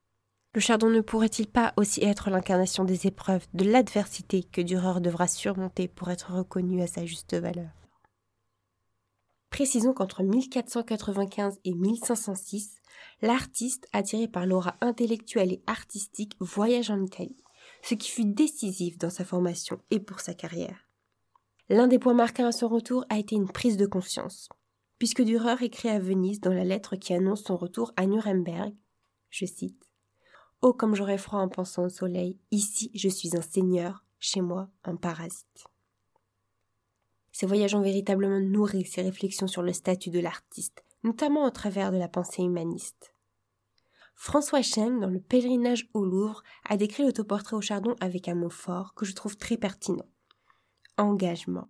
Le 0.56 0.62
chardon 0.62 0.90
ne 0.90 1.02
pourrait-il 1.02 1.48
pas 1.48 1.74
aussi 1.78 2.04
être 2.04 2.32
l'incarnation 2.32 2.84
des 2.84 3.06
épreuves, 3.06 3.46
de 3.54 3.66
l'adversité 3.66 4.44
que 4.44 4.62
Dürer 4.62 5.00
devra 5.00 5.28
surmonter 5.28 5.88
pour 5.88 6.10
être 6.10 6.34
reconnu 6.34 6.82
à 6.82 6.88
sa 6.88 7.06
juste 7.06 7.36
valeur? 7.36 7.70
Précisons 9.50 9.94
qu'entre 9.94 10.24
1495 10.24 11.60
et 11.66 11.74
1506, 11.74 12.76
l'artiste, 13.22 13.88
attiré 13.94 14.28
par 14.28 14.46
l'aura 14.46 14.76
intellectuelle 14.82 15.54
et 15.54 15.64
artistique, 15.68 16.36
voyage 16.40 16.92
en 16.92 17.02
Italie, 17.02 17.44
ce 17.82 17.96
qui 17.96 18.10
fut 18.10 18.26
décisif 18.26 18.98
dans 18.98 19.10
sa 19.10 19.26
formation 19.26 19.80
et 19.92 20.00
pour 20.00 20.20
sa 20.20 20.34
carrière. 20.34 20.88
L'un 21.70 21.88
des 21.88 22.00
points 22.00 22.14
marquants 22.14 22.48
à 22.48 22.52
son 22.52 22.68
retour 22.68 23.06
a 23.10 23.20
été 23.20 23.36
une 23.36 23.52
prise 23.52 23.78
de 23.78 23.86
conscience, 23.86 24.50
puisque 24.98 25.24
Dürer 25.24 25.64
écrit 25.64 25.90
à 25.90 26.00
Venise 26.00 26.42
dans 26.42 26.54
la 26.54 26.64
lettre 26.64 26.96
qui 26.96 27.14
annonce 27.14 27.44
son 27.44 27.58
retour 27.58 27.94
à 27.96 28.06
Nuremberg, 28.06 28.74
je 29.30 29.46
cite 29.46 29.90
Oh, 30.62 30.74
comme 30.74 30.94
j'aurais 30.94 31.18
froid 31.18 31.40
en 31.40 31.48
pensant 31.48 31.86
au 31.86 31.90
soleil. 31.90 32.38
Ici, 32.52 32.92
je 32.94 33.08
suis 33.08 33.38
un 33.38 33.42
seigneur, 33.42 34.04
chez 34.20 34.42
moi, 34.42 34.68
un 34.84 34.98
parasite. 34.98 35.66
Ces 37.40 37.46
voyages 37.46 37.74
ont 37.74 37.82
véritablement 37.82 38.42
nourri 38.42 38.84
ses 38.84 39.02
réflexions 39.02 39.48
sur 39.48 39.62
le 39.62 39.72
statut 39.72 40.10
de 40.10 40.20
l'artiste, 40.20 40.84
notamment 41.06 41.46
au 41.46 41.50
travers 41.50 41.94
de 41.94 41.98
la 41.98 42.10
pensée 42.10 42.44
humaniste. 42.44 43.14
François 44.14 44.62
Cheng, 44.62 45.00
dans 45.00 45.08
le 45.08 45.22
pèlerinage 45.22 45.88
au 45.94 46.04
Louvre, 46.04 46.44
a 46.68 46.76
décrit 46.76 47.04
l'autoportrait 47.04 47.56
au 47.56 47.62
chardon 47.62 47.96
avec 48.02 48.28
un 48.28 48.36
mot 48.36 48.50
fort 48.50 48.94
que 48.94 49.06
je 49.06 49.16
trouve 49.16 49.38
très 49.38 49.56
pertinent. 49.56 50.04
Engagement. 50.98 51.70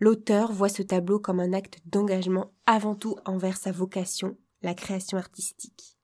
L'auteur 0.00 0.50
voit 0.50 0.68
ce 0.68 0.82
tableau 0.82 1.20
comme 1.20 1.38
un 1.38 1.52
acte 1.52 1.78
d'engagement 1.86 2.50
avant 2.66 2.96
tout 2.96 3.14
envers 3.24 3.58
sa 3.58 3.70
vocation, 3.70 4.36
la 4.62 4.74
création 4.74 5.16
artistique. 5.16 5.96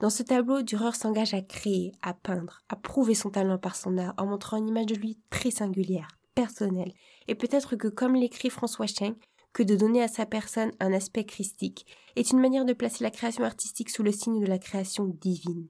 Dans 0.00 0.08
ce 0.08 0.22
tableau, 0.22 0.62
Dürer 0.62 0.92
s'engage 0.92 1.34
à 1.34 1.42
créer, 1.42 1.92
à 2.00 2.14
peindre, 2.14 2.62
à 2.70 2.76
prouver 2.76 3.14
son 3.14 3.28
talent 3.28 3.58
par 3.58 3.76
son 3.76 3.98
art 3.98 4.14
en 4.16 4.24
montrant 4.24 4.56
une 4.56 4.68
image 4.68 4.86
de 4.86 4.94
lui 4.94 5.20
très 5.28 5.50
singulière, 5.50 6.08
personnelle, 6.34 6.92
et 7.28 7.34
peut-être 7.34 7.76
que, 7.76 7.88
comme 7.88 8.14
l'écrit 8.14 8.50
François 8.50 8.86
Schenck, 8.86 9.16
que 9.52 9.62
de 9.62 9.76
donner 9.76 10.02
à 10.02 10.08
sa 10.08 10.26
personne 10.26 10.72
un 10.80 10.92
aspect 10.92 11.24
christique 11.24 11.86
est 12.16 12.32
une 12.32 12.40
manière 12.40 12.64
de 12.64 12.72
placer 12.72 13.04
la 13.04 13.10
création 13.10 13.44
artistique 13.44 13.90
sous 13.90 14.02
le 14.02 14.12
signe 14.12 14.40
de 14.40 14.46
la 14.46 14.58
création 14.58 15.06
divine, 15.06 15.68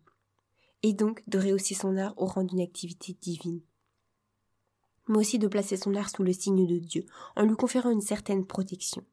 et 0.82 0.92
donc 0.92 1.22
de 1.28 1.38
rehausser 1.38 1.74
son 1.74 1.96
art 1.96 2.14
au 2.16 2.26
rang 2.26 2.44
d'une 2.44 2.60
activité 2.60 3.16
divine 3.20 3.60
mais 5.08 5.18
aussi 5.18 5.38
de 5.38 5.48
placer 5.48 5.76
son 5.76 5.94
art 5.94 6.10
sous 6.10 6.22
le 6.22 6.32
signe 6.32 6.66
de 6.66 6.78
Dieu, 6.78 7.06
en 7.36 7.44
lui 7.44 7.56
conférant 7.56 7.90
une 7.90 8.00
certaine 8.00 8.46
protection. 8.46 9.04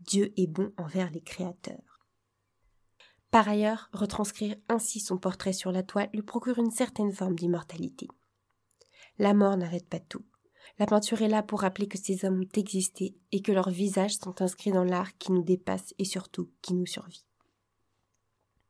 Dieu 0.00 0.32
est 0.36 0.46
bon 0.46 0.72
envers 0.78 1.10
les 1.10 1.20
créateurs. 1.20 2.06
Par 3.30 3.48
ailleurs, 3.48 3.90
retranscrire 3.92 4.56
ainsi 4.68 4.98
son 4.98 5.18
portrait 5.18 5.52
sur 5.52 5.72
la 5.72 5.82
toile 5.82 6.10
lui 6.12 6.22
procure 6.22 6.58
une 6.58 6.70
certaine 6.70 7.12
forme 7.12 7.36
d'immortalité. 7.36 8.08
La 9.18 9.34
mort 9.34 9.56
n'arrête 9.56 9.88
pas 9.88 10.00
tout. 10.00 10.24
La 10.80 10.86
peinture 10.86 11.20
est 11.20 11.28
là 11.28 11.42
pour 11.42 11.60
rappeler 11.60 11.86
que 11.86 11.98
ces 11.98 12.24
hommes 12.24 12.40
ont 12.40 12.58
existé 12.58 13.14
et 13.32 13.42
que 13.42 13.52
leurs 13.52 13.68
visages 13.68 14.16
sont 14.16 14.40
inscrits 14.40 14.72
dans 14.72 14.82
l'art 14.82 15.14
qui 15.18 15.30
nous 15.30 15.42
dépasse 15.42 15.92
et 15.98 16.06
surtout 16.06 16.48
qui 16.62 16.72
nous 16.72 16.86
survit. 16.86 17.26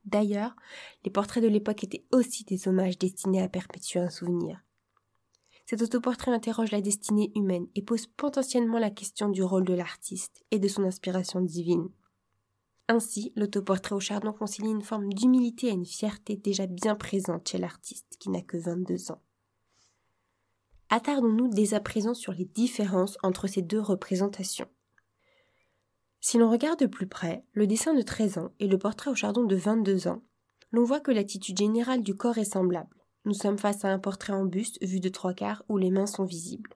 D'ailleurs, 0.05 0.57
les 1.05 1.11
portraits 1.12 1.40
de 1.40 1.49
l'époque 1.49 1.85
étaient 1.85 2.05
aussi 2.11 2.43
des 2.43 2.67
hommages 2.67 2.99
destinés 2.99 3.40
à 3.40 3.49
perpétuer 3.49 4.00
un 4.00 4.11
souvenir. 4.11 4.61
Cet 5.67 5.83
autoportrait 5.83 6.33
interroge 6.33 6.73
la 6.73 6.81
destinée 6.81 7.31
humaine 7.37 7.69
et 7.76 7.83
pose 7.83 8.09
potentiellement 8.09 8.81
la 8.81 8.90
question 8.90 9.29
du 9.29 9.45
rôle 9.45 9.64
de 9.64 9.75
l'artiste 9.75 10.45
et 10.50 10.59
de 10.59 10.67
son 10.67 10.83
inspiration 10.83 11.40
divine. 11.40 11.90
Ainsi, 12.88 13.33
l'autoportrait 13.37 13.95
au 13.95 14.00
chardon 14.00 14.33
concilie 14.33 14.71
une 14.71 14.83
forme 14.83 15.12
d'humilité 15.12 15.69
et 15.69 15.75
une 15.75 15.87
fierté 15.87 16.35
déjà 16.35 16.67
bien 16.67 16.97
présente 16.97 17.47
chez 17.47 17.59
l'artiste 17.59 18.17
qui 18.19 18.31
n'a 18.31 18.43
que 18.43 18.57
22 18.57 19.12
ans. 19.12 19.23
Attardons-nous 20.92 21.49
dès 21.49 21.75
à 21.75 21.80
présent 21.80 22.14
sur 22.14 22.32
les 22.32 22.44
différences 22.44 23.16
entre 23.23 23.47
ces 23.47 23.62
deux 23.62 23.80
représentations. 23.80 24.68
Si 26.20 26.37
l'on 26.37 26.50
regarde 26.50 26.80
de 26.80 26.87
plus 26.87 27.06
près 27.06 27.44
le 27.52 27.68
dessin 27.68 27.94
de 27.94 28.02
13 28.02 28.38
ans 28.38 28.50
et 28.59 28.66
le 28.66 28.76
portrait 28.76 29.11
au 29.11 29.14
chardon 29.14 29.44
de 29.44 29.54
22 29.54 30.09
ans, 30.09 30.25
l'on 30.73 30.82
voit 30.82 30.99
que 30.99 31.12
l'attitude 31.12 31.56
générale 31.56 32.02
du 32.02 32.16
corps 32.16 32.38
est 32.38 32.44
semblable. 32.44 32.97
Nous 33.25 33.35
sommes 33.35 33.56
face 33.56 33.85
à 33.85 33.88
un 33.88 34.00
portrait 34.00 34.32
en 34.32 34.44
buste 34.44 34.85
vu 34.85 34.99
de 34.99 35.09
trois 35.09 35.32
quarts 35.32 35.64
où 35.68 35.78
les 35.78 35.90
mains 35.90 36.06
sont 36.06 36.25
visibles. 36.25 36.75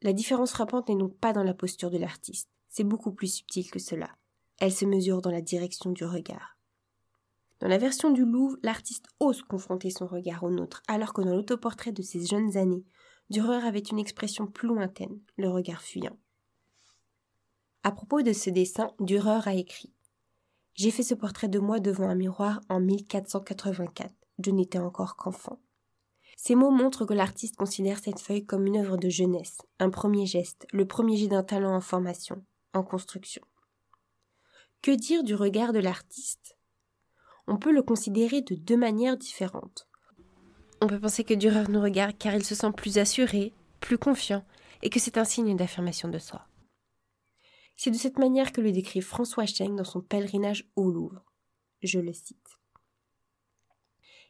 La 0.00 0.14
différence 0.14 0.52
frappante 0.52 0.88
n'est 0.88 0.96
donc 0.96 1.16
pas 1.18 1.34
dans 1.34 1.44
la 1.44 1.54
posture 1.54 1.90
de 1.90 1.98
l'artiste, 1.98 2.48
c'est 2.70 2.84
beaucoup 2.84 3.12
plus 3.12 3.34
subtil 3.34 3.70
que 3.70 3.78
cela. 3.78 4.08
Elle 4.60 4.72
se 4.72 4.86
mesure 4.86 5.20
dans 5.20 5.30
la 5.30 5.42
direction 5.42 5.90
du 5.90 6.04
regard. 6.04 6.56
Dans 7.60 7.68
la 7.68 7.78
version 7.78 8.10
du 8.10 8.24
Louvre, 8.24 8.56
l'artiste 8.62 9.06
ose 9.20 9.42
confronter 9.42 9.90
son 9.90 10.06
regard 10.06 10.42
au 10.42 10.50
nôtre, 10.50 10.82
alors 10.88 11.12
que 11.12 11.20
dans 11.20 11.36
l'autoportrait 11.36 11.92
de 11.92 12.02
ses 12.02 12.24
jeunes 12.24 12.56
années, 12.56 12.84
Dürer 13.32 13.66
avait 13.66 13.78
une 13.78 13.98
expression 13.98 14.46
plus 14.46 14.68
lointaine, 14.68 15.18
le 15.38 15.48
regard 15.48 15.80
fuyant. 15.80 16.18
À 17.82 17.90
propos 17.90 18.20
de 18.20 18.34
ce 18.34 18.50
dessin, 18.50 18.90
Dürer 19.00 19.48
a 19.48 19.54
écrit 19.54 19.90
J'ai 20.74 20.90
fait 20.90 21.02
ce 21.02 21.14
portrait 21.14 21.48
de 21.48 21.58
moi 21.58 21.80
devant 21.80 22.10
un 22.10 22.14
miroir 22.14 22.60
en 22.68 22.78
1484. 22.78 24.12
Je 24.44 24.50
n'étais 24.50 24.78
encore 24.78 25.16
qu'enfant. 25.16 25.58
Ces 26.36 26.54
mots 26.54 26.70
montrent 26.70 27.06
que 27.06 27.14
l'artiste 27.14 27.56
considère 27.56 28.00
cette 28.00 28.20
feuille 28.20 28.44
comme 28.44 28.66
une 28.66 28.76
œuvre 28.76 28.98
de 28.98 29.08
jeunesse, 29.08 29.62
un 29.78 29.88
premier 29.88 30.26
geste, 30.26 30.66
le 30.70 30.86
premier 30.86 31.16
jet 31.16 31.28
d'un 31.28 31.42
talent 31.42 31.74
en 31.74 31.80
formation, 31.80 32.44
en 32.74 32.82
construction. 32.82 33.42
Que 34.82 34.90
dire 34.90 35.24
du 35.24 35.34
regard 35.34 35.72
de 35.72 35.78
l'artiste? 35.78 36.58
On 37.46 37.56
peut 37.56 37.72
le 37.72 37.82
considérer 37.82 38.42
de 38.42 38.56
deux 38.56 38.76
manières 38.76 39.16
différentes. 39.16 39.88
On 40.82 40.88
peut 40.88 40.98
penser 40.98 41.22
que 41.22 41.32
Dürer 41.32 41.68
nous 41.68 41.80
regarde 41.80 42.18
car 42.18 42.34
il 42.34 42.44
se 42.44 42.56
sent 42.56 42.72
plus 42.76 42.98
assuré, 42.98 43.52
plus 43.78 43.98
confiant, 43.98 44.44
et 44.82 44.90
que 44.90 44.98
c'est 44.98 45.16
un 45.16 45.24
signe 45.24 45.56
d'affirmation 45.56 46.08
de 46.08 46.18
soi. 46.18 46.48
C'est 47.76 47.92
de 47.92 47.96
cette 47.96 48.18
manière 48.18 48.50
que 48.50 48.60
le 48.60 48.72
décrit 48.72 49.00
François 49.00 49.46
Cheng 49.46 49.76
dans 49.76 49.84
son 49.84 50.00
pèlerinage 50.00 50.68
au 50.74 50.90
Louvre. 50.90 51.22
Je 51.84 52.00
le 52.00 52.12
cite. 52.12 52.58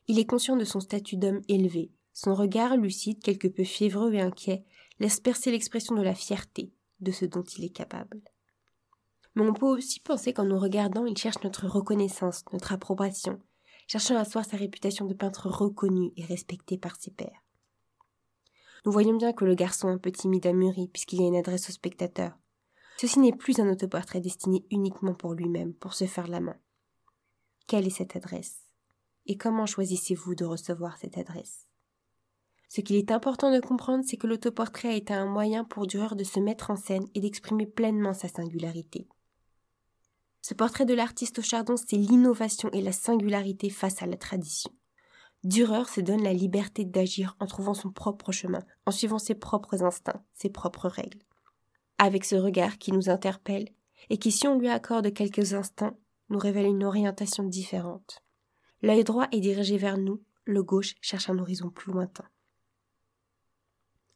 Il 0.09 0.19
est 0.19 0.27
conscient 0.27 0.57
de 0.57 0.65
son 0.67 0.81
statut 0.81 1.17
d'homme 1.17 1.41
élevé. 1.49 1.91
Son 2.13 2.35
regard 2.35 2.77
lucide, 2.77 3.23
quelque 3.23 3.49
peu 3.49 3.65
fiévreux 3.65 4.13
et 4.13 4.21
inquiet, 4.21 4.63
laisse 5.01 5.21
percer 5.21 5.51
l'expression 5.53 5.95
de 5.95 6.03
la 6.03 6.15
fierté 6.15 6.75
de 7.01 7.13
ce 7.13 7.25
dont 7.25 7.45
il 7.45 7.65
est 7.65 7.75
capable 7.75 8.21
mais 9.35 9.43
on 9.43 9.55
peut 9.55 9.67
aussi 9.67 10.01
penser 10.01 10.33
qu'en 10.33 10.45
nous 10.45 10.59
regardant, 10.59 11.07
il 11.07 11.17
cherche 11.17 11.43
notre 11.43 11.67
reconnaissance, 11.67 12.45
notre 12.53 12.73
approbation, 12.73 13.41
cherchant 13.87 14.17
à 14.17 14.21
asseoir 14.21 14.45
sa 14.45 14.57
réputation 14.57 15.07
de 15.07 15.15
peintre 15.15 15.49
reconnu 15.49 16.13
et 16.17 16.25
respecté 16.25 16.79
par 16.79 16.97
ses 16.97 17.11
pairs. 17.11 17.45
Nous 18.85 18.93
voyons 18.93 19.17
bien 19.17 19.33
que 19.33 19.45
le 19.45 19.55
garçon 19.55 19.89
un 19.89 19.99
peu 19.99 20.11
timide 20.11 20.47
a 20.47 20.53
mûri 20.53 20.89
puisqu'il 20.89 21.21
y 21.21 21.25
a 21.25 21.29
une 21.29 21.37
adresse 21.37 21.69
au 21.69 21.73
spectateur. 21.73 22.37
Ceci 22.99 23.21
n'est 23.21 23.37
plus 23.37 23.59
un 23.59 23.71
autoportrait 23.71 24.21
destiné 24.21 24.65
uniquement 24.71 25.15
pour 25.15 25.35
lui-même, 25.35 25.75
pour 25.75 25.95
se 25.95 26.07
faire 26.07 26.29
la 26.29 26.41
main. 26.41 26.57
Quelle 27.67 27.87
est 27.87 27.91
cette 27.91 28.17
adresse? 28.17 28.61
Et 29.27 29.37
comment 29.37 29.67
choisissez-vous 29.67 30.35
de 30.35 30.45
recevoir 30.45 30.97
cette 30.99 31.17
adresse? 31.17 31.67
Ce 32.69 32.81
qu'il 32.81 32.97
est 32.97 33.13
important 33.13 33.53
de 33.53 33.61
comprendre, 33.61 34.03
c'est 34.07 34.17
que 34.17 34.27
l'autoportrait 34.27 34.89
a 34.89 34.97
été 34.97 35.13
un 35.13 35.27
moyen 35.27 35.63
pour 35.65 35.87
Dürer 35.87 36.17
de 36.17 36.25
se 36.25 36.41
mettre 36.41 36.71
en 36.71 36.77
scène 36.77 37.07
et 37.15 37.21
d'exprimer 37.21 37.67
pleinement 37.67 38.15
sa 38.15 38.29
singularité. 38.29 39.07
Ce 40.43 40.55
portrait 40.55 40.85
de 40.85 40.95
l'artiste 40.95 41.39
au 41.39 41.43
chardon, 41.43 41.77
c'est 41.77 41.97
l'innovation 41.97 42.69
et 42.73 42.83
la 42.83 42.93
singularité 42.93 43.71
face 43.71 44.03
à 44.03 44.07
la 44.07 44.17
tradition. 44.17 44.73
Dürer 45.45 45.85
se 45.89 46.01
donne 46.01 46.23
la 46.23 46.33
liberté 46.33 46.85
d'agir 46.85 47.37
en 47.41 47.47
trouvant 47.47 47.75
son 47.75 47.91
propre 47.91 48.33
chemin, 48.33 48.65
en 48.85 48.91
suivant 48.91 49.19
ses 49.19 49.37
propres 49.37 49.83
instincts, 49.85 50.23
ses 50.35 50.51
propres 50.51 50.89
règles. 50.89 51.21
Avec 51.99 52.25
ce 52.25 52.35
regard 52.35 52.79
qui 52.79 52.93
nous 52.93 53.09
interpelle, 53.09 53.69
et 54.11 54.19
qui, 54.19 54.33
si 54.33 54.49
on 54.49 54.59
lui 54.59 54.69
accorde 54.69 55.13
quelques 55.13 55.55
instants, 55.55 55.97
nous 56.29 56.39
révèle 56.39 56.67
une 56.67 56.85
orientation 56.85 57.45
différente. 57.45 58.23
L'œil 58.83 59.05
droit 59.05 59.29
est 59.31 59.41
dirigé 59.41 59.79
vers 59.79 59.97
nous, 59.97 60.23
le 60.45 60.63
gauche 60.65 60.95
cherche 61.01 61.31
un 61.31 61.39
horizon 61.39 61.71
plus 61.71 61.93
lointain. 61.93 62.25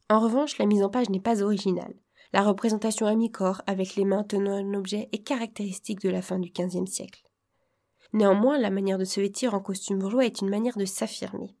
En 0.09 0.19
revanche, 0.19 0.57
la 0.57 0.65
mise 0.65 0.83
en 0.83 0.89
page 0.89 1.09
n'est 1.09 1.21
pas 1.21 1.41
originale. 1.41 1.93
La 2.33 2.43
représentation 2.43 3.07
à 3.07 3.15
mi-corps 3.15 3.61
avec 3.67 3.95
les 3.95 4.05
mains 4.05 4.23
tenant 4.23 4.57
un 4.57 4.73
objet 4.73 5.07
est 5.11 5.23
caractéristique 5.23 6.01
de 6.01 6.09
la 6.09 6.21
fin 6.21 6.39
du 6.39 6.51
XVe 6.51 6.85
siècle. 6.85 7.23
Néanmoins, 8.13 8.57
la 8.57 8.69
manière 8.69 8.97
de 8.97 9.05
se 9.05 9.19
vêtir 9.19 9.53
en 9.53 9.59
costume 9.59 9.99
bourgeois 9.99 10.25
est 10.25 10.41
une 10.41 10.49
manière 10.49 10.77
de 10.77 10.85
s'affirmer. 10.85 11.55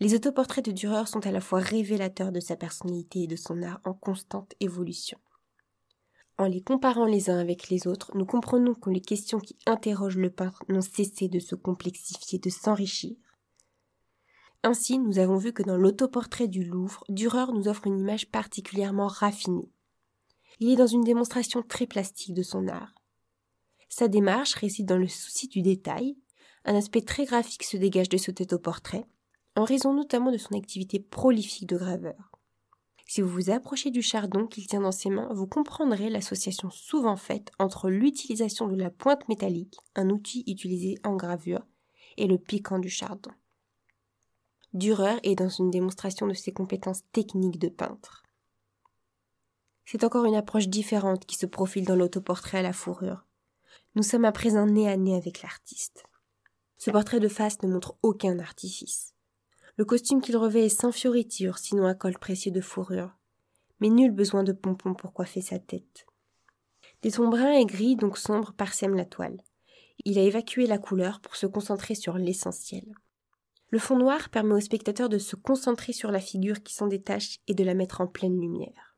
Les 0.00 0.14
autoportraits 0.14 0.64
de 0.64 0.72
Dürer 0.72 1.06
sont 1.06 1.24
à 1.26 1.30
la 1.30 1.40
fois 1.40 1.60
révélateurs 1.60 2.32
de 2.32 2.40
sa 2.40 2.56
personnalité 2.56 3.22
et 3.22 3.26
de 3.26 3.36
son 3.36 3.62
art 3.62 3.80
en 3.84 3.94
constante 3.94 4.54
évolution. 4.60 5.18
En 6.36 6.46
les 6.46 6.62
comparant 6.62 7.06
les 7.06 7.30
uns 7.30 7.38
avec 7.38 7.68
les 7.68 7.86
autres, 7.86 8.10
nous 8.16 8.26
comprenons 8.26 8.74
que 8.74 8.90
les 8.90 9.00
questions 9.00 9.38
qui 9.38 9.56
interrogent 9.66 10.16
le 10.16 10.30
peintre 10.30 10.64
n'ont 10.68 10.80
cessé 10.80 11.28
de 11.28 11.38
se 11.38 11.54
complexifier, 11.54 12.40
de 12.40 12.50
s'enrichir. 12.50 13.16
Ainsi, 14.66 14.98
nous 14.98 15.18
avons 15.18 15.36
vu 15.36 15.52
que 15.52 15.62
dans 15.62 15.76
l'autoportrait 15.76 16.48
du 16.48 16.64
Louvre, 16.64 17.04
Dürer 17.10 17.52
nous 17.52 17.68
offre 17.68 17.86
une 17.86 17.98
image 17.98 18.30
particulièrement 18.30 19.08
raffinée. 19.08 19.70
Il 20.58 20.70
est 20.70 20.76
dans 20.76 20.86
une 20.86 21.04
démonstration 21.04 21.62
très 21.62 21.86
plastique 21.86 22.32
de 22.32 22.42
son 22.42 22.66
art. 22.68 22.94
Sa 23.90 24.08
démarche 24.08 24.54
réside 24.54 24.86
dans 24.86 24.96
le 24.96 25.06
souci 25.06 25.48
du 25.48 25.60
détail, 25.60 26.16
un 26.64 26.74
aspect 26.74 27.02
très 27.02 27.26
graphique 27.26 27.64
se 27.64 27.76
dégage 27.76 28.08
de 28.08 28.16
cet 28.16 28.40
autoportrait, 28.40 29.04
en 29.54 29.64
raison 29.64 29.92
notamment 29.92 30.32
de 30.32 30.38
son 30.38 30.56
activité 30.56 30.98
prolifique 30.98 31.68
de 31.68 31.76
graveur. 31.76 32.32
Si 33.06 33.20
vous 33.20 33.28
vous 33.28 33.50
approchez 33.50 33.90
du 33.90 34.00
chardon 34.00 34.46
qu'il 34.46 34.66
tient 34.66 34.80
dans 34.80 34.92
ses 34.92 35.10
mains, 35.10 35.28
vous 35.34 35.46
comprendrez 35.46 36.08
l'association 36.08 36.70
souvent 36.70 37.16
faite 37.16 37.50
entre 37.58 37.90
l'utilisation 37.90 38.66
de 38.66 38.76
la 38.76 38.88
pointe 38.88 39.28
métallique, 39.28 39.76
un 39.94 40.08
outil 40.08 40.42
utilisé 40.46 40.94
en 41.04 41.16
gravure, 41.16 41.66
et 42.16 42.26
le 42.26 42.38
piquant 42.38 42.78
du 42.78 42.88
chardon. 42.88 43.30
Dürer 44.74 45.20
est 45.22 45.36
dans 45.36 45.48
une 45.48 45.70
démonstration 45.70 46.26
de 46.26 46.34
ses 46.34 46.52
compétences 46.52 47.02
techniques 47.12 47.60
de 47.60 47.68
peintre. 47.68 48.24
C'est 49.84 50.02
encore 50.02 50.24
une 50.24 50.34
approche 50.34 50.66
différente 50.66 51.26
qui 51.26 51.36
se 51.36 51.46
profile 51.46 51.84
dans 51.84 51.94
l'autoportrait 51.94 52.58
à 52.58 52.62
la 52.62 52.72
fourrure. 52.72 53.24
Nous 53.94 54.02
sommes 54.02 54.24
à 54.24 54.32
présent 54.32 54.66
nez 54.66 54.88
à 54.88 54.96
nez 54.96 55.14
avec 55.14 55.42
l'artiste. 55.42 56.02
Ce 56.76 56.90
portrait 56.90 57.20
de 57.20 57.28
face 57.28 57.62
ne 57.62 57.68
montre 57.68 57.96
aucun 58.02 58.40
artifice. 58.40 59.14
Le 59.76 59.84
costume 59.84 60.20
qu'il 60.20 60.36
revêt 60.36 60.66
est 60.66 60.80
sans 60.80 60.90
fioriture, 60.90 61.58
sinon 61.58 61.86
un 61.86 61.94
col 61.94 62.18
précieux 62.18 62.50
de 62.50 62.60
fourrure. 62.60 63.16
Mais 63.78 63.90
nul 63.90 64.10
besoin 64.10 64.42
de 64.42 64.52
pompons 64.52 64.94
pour 64.94 65.12
coiffer 65.12 65.40
sa 65.40 65.60
tête. 65.60 66.04
Des 67.02 67.12
tons 67.12 67.28
bruns 67.28 67.52
et 67.52 67.66
gris, 67.66 67.94
donc 67.94 68.18
sombres, 68.18 68.52
parsèment 68.52 68.96
la 68.96 69.04
toile. 69.04 69.40
Il 70.04 70.18
a 70.18 70.22
évacué 70.22 70.66
la 70.66 70.78
couleur 70.78 71.20
pour 71.20 71.36
se 71.36 71.46
concentrer 71.46 71.94
sur 71.94 72.18
l'essentiel. 72.18 72.92
Le 73.70 73.78
fond 73.78 73.96
noir 73.96 74.28
permet 74.28 74.54
au 74.54 74.60
spectateur 74.60 75.08
de 75.08 75.18
se 75.18 75.36
concentrer 75.36 75.92
sur 75.92 76.10
la 76.10 76.20
figure 76.20 76.62
qui 76.62 76.74
s'en 76.74 76.86
détache 76.86 77.38
et 77.48 77.54
de 77.54 77.64
la 77.64 77.74
mettre 77.74 78.00
en 78.00 78.06
pleine 78.06 78.40
lumière. 78.40 78.96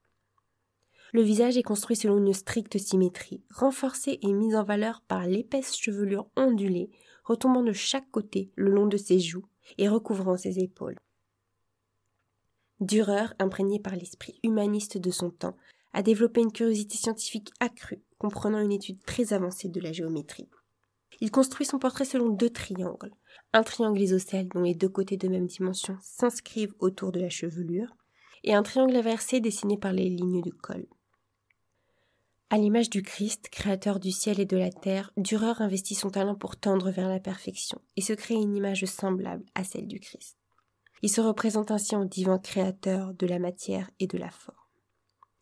Le 1.13 1.23
visage 1.23 1.57
est 1.57 1.63
construit 1.63 1.97
selon 1.97 2.19
une 2.19 2.35
stricte 2.35 2.77
symétrie, 2.79 3.43
renforcée 3.55 4.19
et 4.23 4.33
mise 4.33 4.57
en 4.57 4.65
valeur 4.65 5.01
par 5.09 5.27
l'épaisse 5.27 5.77
chevelure 5.77 6.29
ondulée 6.37 6.91
retombant 7.27 7.63
de 7.63 7.73
chaque 7.73 8.11
côté 8.11 8.53
le 8.55 8.71
long 8.71 8.87
de 8.87 8.97
ses 8.97 9.19
joues 9.19 9.47
et 9.79 9.89
recouvrant 9.89 10.37
ses 10.37 10.61
épaules. 10.61 10.99
Dürer, 12.81 13.35
imprégné 13.39 13.81
par 13.81 13.97
l'esprit 13.97 14.39
humaniste 14.43 14.99
de 14.99 15.11
son 15.11 15.31
temps, 15.31 15.57
a 15.93 16.03
développé 16.03 16.41
une 16.41 16.53
curiosité 16.53 16.97
scientifique 16.97 17.51
accrue, 17.59 18.03
comprenant 18.19 18.61
une 18.61 18.73
étude 18.73 19.03
très 19.05 19.33
avancée 19.33 19.69
de 19.69 19.81
la 19.81 19.93
géométrie. 19.93 20.49
Il 21.21 21.31
construit 21.31 21.67
son 21.67 21.79
portrait 21.79 22.05
selon 22.05 22.29
deux 22.29 22.51
triangles. 22.51 23.15
Un 23.53 23.63
triangle 23.63 24.01
isocèle 24.01 24.49
dont 24.49 24.63
les 24.63 24.75
deux 24.75 24.89
côtés 24.89 25.17
de 25.17 25.29
même 25.29 25.47
dimension 25.47 25.97
s'inscrivent 26.03 26.75
autour 26.79 27.13
de 27.13 27.21
la 27.21 27.31
chevelure, 27.31 27.97
et 28.45 28.55
un 28.55 28.63
triangle 28.63 28.97
inversé 28.97 29.41
dessiné 29.41 29.77
par 29.77 29.93
les 29.93 30.09
lignes 30.09 30.43
du 30.43 30.53
col. 30.53 30.87
À 32.49 32.59
l'image 32.59 32.91
du 32.91 33.03
Christ, 33.03 33.49
créateur 33.49 33.99
du 33.99 34.13
ciel 34.13 34.39
et 34.39 34.47
de 34.47 34.57
la 34.57 34.71
terre, 34.71 35.11
Dürer 35.17 35.61
investit 35.61 35.97
son 35.97 36.11
talent 36.11 36.37
pour 36.37 36.57
tendre 36.57 36.93
vers 36.93 37.09
la 37.09 37.19
perfection 37.19 37.81
et 37.97 38.01
se 38.01 38.13
crée 38.13 38.35
une 38.35 38.55
image 38.55 38.85
semblable 38.85 39.45
à 39.57 39.65
celle 39.65 39.89
du 39.89 39.99
Christ. 39.99 40.37
Il 41.03 41.11
se 41.11 41.21
représente 41.21 41.73
ainsi 41.73 41.97
en 41.97 42.05
divin 42.05 42.39
créateur 42.39 43.15
de 43.15 43.27
la 43.27 43.41
matière 43.41 43.91
et 43.99 44.07
de 44.07 44.17
la 44.17 44.31
forme. 44.31 44.57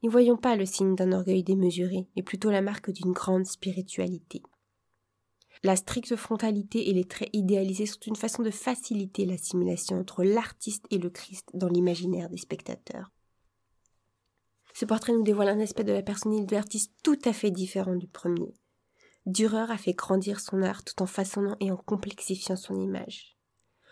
N'y 0.02 0.08
voyons 0.08 0.38
pas 0.38 0.56
le 0.56 0.64
signe 0.64 0.94
d'un 0.94 1.12
orgueil 1.12 1.42
démesuré, 1.42 2.08
mais 2.16 2.22
plutôt 2.22 2.50
la 2.50 2.62
marque 2.62 2.90
d'une 2.90 3.12
grande 3.12 3.46
spiritualité. 3.46 4.42
La 5.64 5.76
stricte 5.76 6.14
frontalité 6.14 6.90
et 6.90 6.92
les 6.92 7.06
traits 7.06 7.30
idéalisés 7.32 7.86
sont 7.86 8.00
une 8.06 8.16
façon 8.16 8.42
de 8.42 8.50
faciliter 8.50 9.24
l'assimilation 9.24 9.98
entre 9.98 10.22
l'artiste 10.22 10.84
et 10.90 10.98
le 10.98 11.08
Christ 11.08 11.48
dans 11.54 11.68
l'imaginaire 11.68 12.28
des 12.28 12.36
spectateurs. 12.36 13.10
Ce 14.74 14.84
portrait 14.84 15.14
nous 15.14 15.22
dévoile 15.22 15.48
un 15.48 15.60
aspect 15.60 15.84
de 15.84 15.92
la 15.92 16.02
personnalité 16.02 16.48
de 16.48 16.54
l'artiste 16.54 16.92
tout 17.02 17.18
à 17.24 17.32
fait 17.32 17.50
différent 17.50 17.96
du 17.96 18.06
premier. 18.06 18.52
Dürer 19.24 19.72
a 19.72 19.78
fait 19.78 19.94
grandir 19.94 20.38
son 20.38 20.60
art 20.60 20.84
tout 20.84 21.00
en 21.02 21.06
façonnant 21.06 21.56
et 21.60 21.70
en 21.70 21.78
complexifiant 21.78 22.56
son 22.56 22.78
image. 22.78 23.38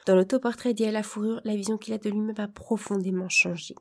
Dans 0.06 0.14
l'autoportrait 0.14 0.74
dit 0.74 0.85
à 0.85 0.92
la 0.92 1.02
fourrure, 1.02 1.40
la 1.44 1.56
vision 1.56 1.78
qu'il 1.78 1.94
a 1.94 1.98
de 1.98 2.11
lui-même 2.11 2.35
a 2.37 2.48
profondément 2.48 3.30
changé. 3.30 3.74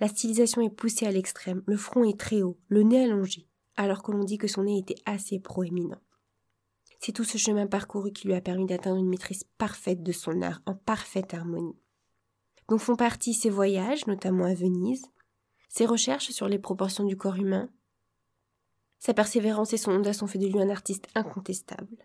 La 0.00 0.08
stylisation 0.08 0.62
est 0.62 0.74
poussée 0.74 1.06
à 1.06 1.10
l'extrême, 1.10 1.62
le 1.66 1.76
front 1.76 2.04
est 2.04 2.18
très 2.18 2.40
haut, 2.40 2.58
le 2.68 2.84
nez 2.84 3.04
allongé, 3.04 3.46
alors 3.76 4.02
que 4.02 4.12
l'on 4.12 4.24
dit 4.24 4.38
que 4.38 4.48
son 4.48 4.64
nez 4.64 4.78
était 4.78 5.02
assez 5.04 5.38
proéminent. 5.40 6.00
C'est 7.00 7.12
tout 7.12 7.24
ce 7.24 7.38
chemin 7.38 7.66
parcouru 7.66 8.12
qui 8.12 8.26
lui 8.26 8.34
a 8.34 8.40
permis 8.40 8.66
d'atteindre 8.66 8.98
une 8.98 9.08
maîtrise 9.08 9.44
parfaite 9.58 10.02
de 10.02 10.12
son 10.12 10.42
art, 10.42 10.60
en 10.66 10.74
parfaite 10.74 11.34
harmonie. 11.34 11.78
Dont 12.68 12.78
font 12.78 12.96
partie 12.96 13.34
ses 13.34 13.50
voyages, 13.50 14.06
notamment 14.06 14.44
à 14.44 14.54
Venise, 14.54 15.06
ses 15.68 15.86
recherches 15.86 16.30
sur 16.30 16.48
les 16.48 16.58
proportions 16.58 17.04
du 17.04 17.16
corps 17.16 17.36
humain, 17.36 17.68
sa 18.98 19.14
persévérance 19.14 19.72
et 19.72 19.76
son 19.76 19.92
audace 19.92 20.22
ont 20.22 20.26
fait 20.26 20.38
de 20.38 20.46
lui 20.46 20.60
un 20.60 20.70
artiste 20.70 21.06
incontestable. 21.14 21.96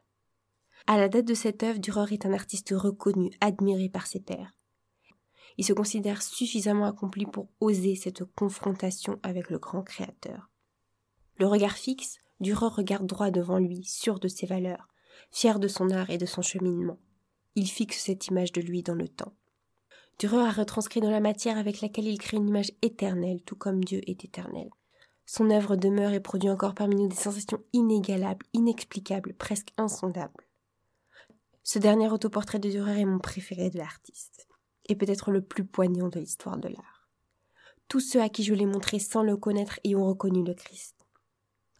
À 0.87 0.97
la 0.97 1.09
date 1.09 1.25
de 1.25 1.33
cette 1.33 1.63
œuvre, 1.63 1.79
Dürer 1.79 2.13
est 2.13 2.25
un 2.25 2.33
artiste 2.33 2.73
reconnu, 2.75 3.31
admiré 3.39 3.89
par 3.89 4.07
ses 4.07 4.19
pairs. 4.19 4.53
Il 5.57 5.65
se 5.65 5.73
considère 5.73 6.21
suffisamment 6.21 6.85
accompli 6.85 7.25
pour 7.25 7.49
oser 7.59 7.95
cette 7.95 8.23
confrontation 8.23 9.19
avec 9.23 9.49
le 9.49 9.59
grand 9.59 9.83
créateur. 9.83 10.49
Le 11.37 11.47
regard 11.47 11.77
fixe, 11.77 12.19
Dürer 12.41 12.67
regarde 12.67 13.05
droit 13.05 13.29
devant 13.29 13.59
lui, 13.59 13.83
sûr 13.83 14.19
de 14.19 14.27
ses 14.27 14.47
valeurs, 14.47 14.87
fier 15.31 15.59
de 15.59 15.67
son 15.67 15.91
art 15.91 16.09
et 16.09 16.17
de 16.17 16.25
son 16.25 16.41
cheminement. 16.41 16.97
Il 17.55 17.67
fixe 17.67 18.03
cette 18.03 18.27
image 18.27 18.51
de 18.51 18.61
lui 18.61 18.81
dans 18.81 18.95
le 18.95 19.07
temps. 19.07 19.33
Dürer 20.17 20.41
a 20.41 20.51
retranscrit 20.51 21.01
dans 21.01 21.11
la 21.11 21.19
matière 21.19 21.59
avec 21.59 21.81
laquelle 21.81 22.07
il 22.07 22.17
crée 22.17 22.37
une 22.37 22.47
image 22.47 22.71
éternelle, 22.81 23.41
tout 23.43 23.55
comme 23.55 23.83
Dieu 23.83 24.01
est 24.07 24.25
éternel. 24.25 24.69
Son 25.27 25.51
œuvre 25.51 25.75
demeure 25.75 26.13
et 26.13 26.19
produit 26.19 26.49
encore 26.49 26.73
parmi 26.73 26.95
nous 26.95 27.07
des 27.07 27.15
sensations 27.15 27.63
inégalables, 27.73 28.45
inexplicables, 28.53 29.33
presque 29.35 29.71
insondables. 29.77 30.47
Ce 31.63 31.77
dernier 31.77 32.09
autoportrait 32.09 32.59
de 32.59 32.69
Dürer 32.69 33.01
est 33.01 33.05
mon 33.05 33.19
préféré 33.19 33.69
de 33.69 33.77
l'artiste, 33.77 34.47
et 34.89 34.95
peut-être 34.95 35.29
le 35.29 35.41
plus 35.41 35.63
poignant 35.63 36.09
de 36.09 36.19
l'histoire 36.19 36.57
de 36.57 36.69
l'art. 36.69 37.07
Tous 37.87 37.99
ceux 37.99 38.21
à 38.21 38.29
qui 38.29 38.43
je 38.43 38.55
l'ai 38.55 38.65
montré 38.65 38.97
sans 38.97 39.21
le 39.21 39.37
connaître 39.37 39.79
y 39.83 39.95
ont 39.95 40.07
reconnu 40.07 40.43
le 40.43 40.55
Christ. 40.55 41.00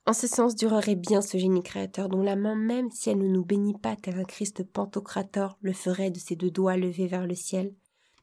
En 0.05 0.13
ce 0.13 0.27
sens, 0.27 0.55
Dürer 0.55 0.91
est 0.91 0.95
bien 0.95 1.21
ce 1.21 1.37
génie 1.37 1.61
créateur 1.61 2.09
dont 2.09 2.23
la 2.23 2.35
main, 2.35 2.55
même 2.55 2.89
si 2.89 3.09
elle 3.09 3.19
ne 3.19 3.27
nous 3.27 3.45
bénit 3.45 3.77
pas 3.77 3.95
tel 3.95 4.19
un 4.19 4.23
Christ 4.23 4.63
pantocrator 4.63 5.57
le 5.61 5.73
ferait 5.73 6.09
de 6.09 6.17
ses 6.17 6.35
deux 6.35 6.49
doigts 6.49 6.75
levés 6.75 7.07
vers 7.07 7.27
le 7.27 7.35
ciel, 7.35 7.75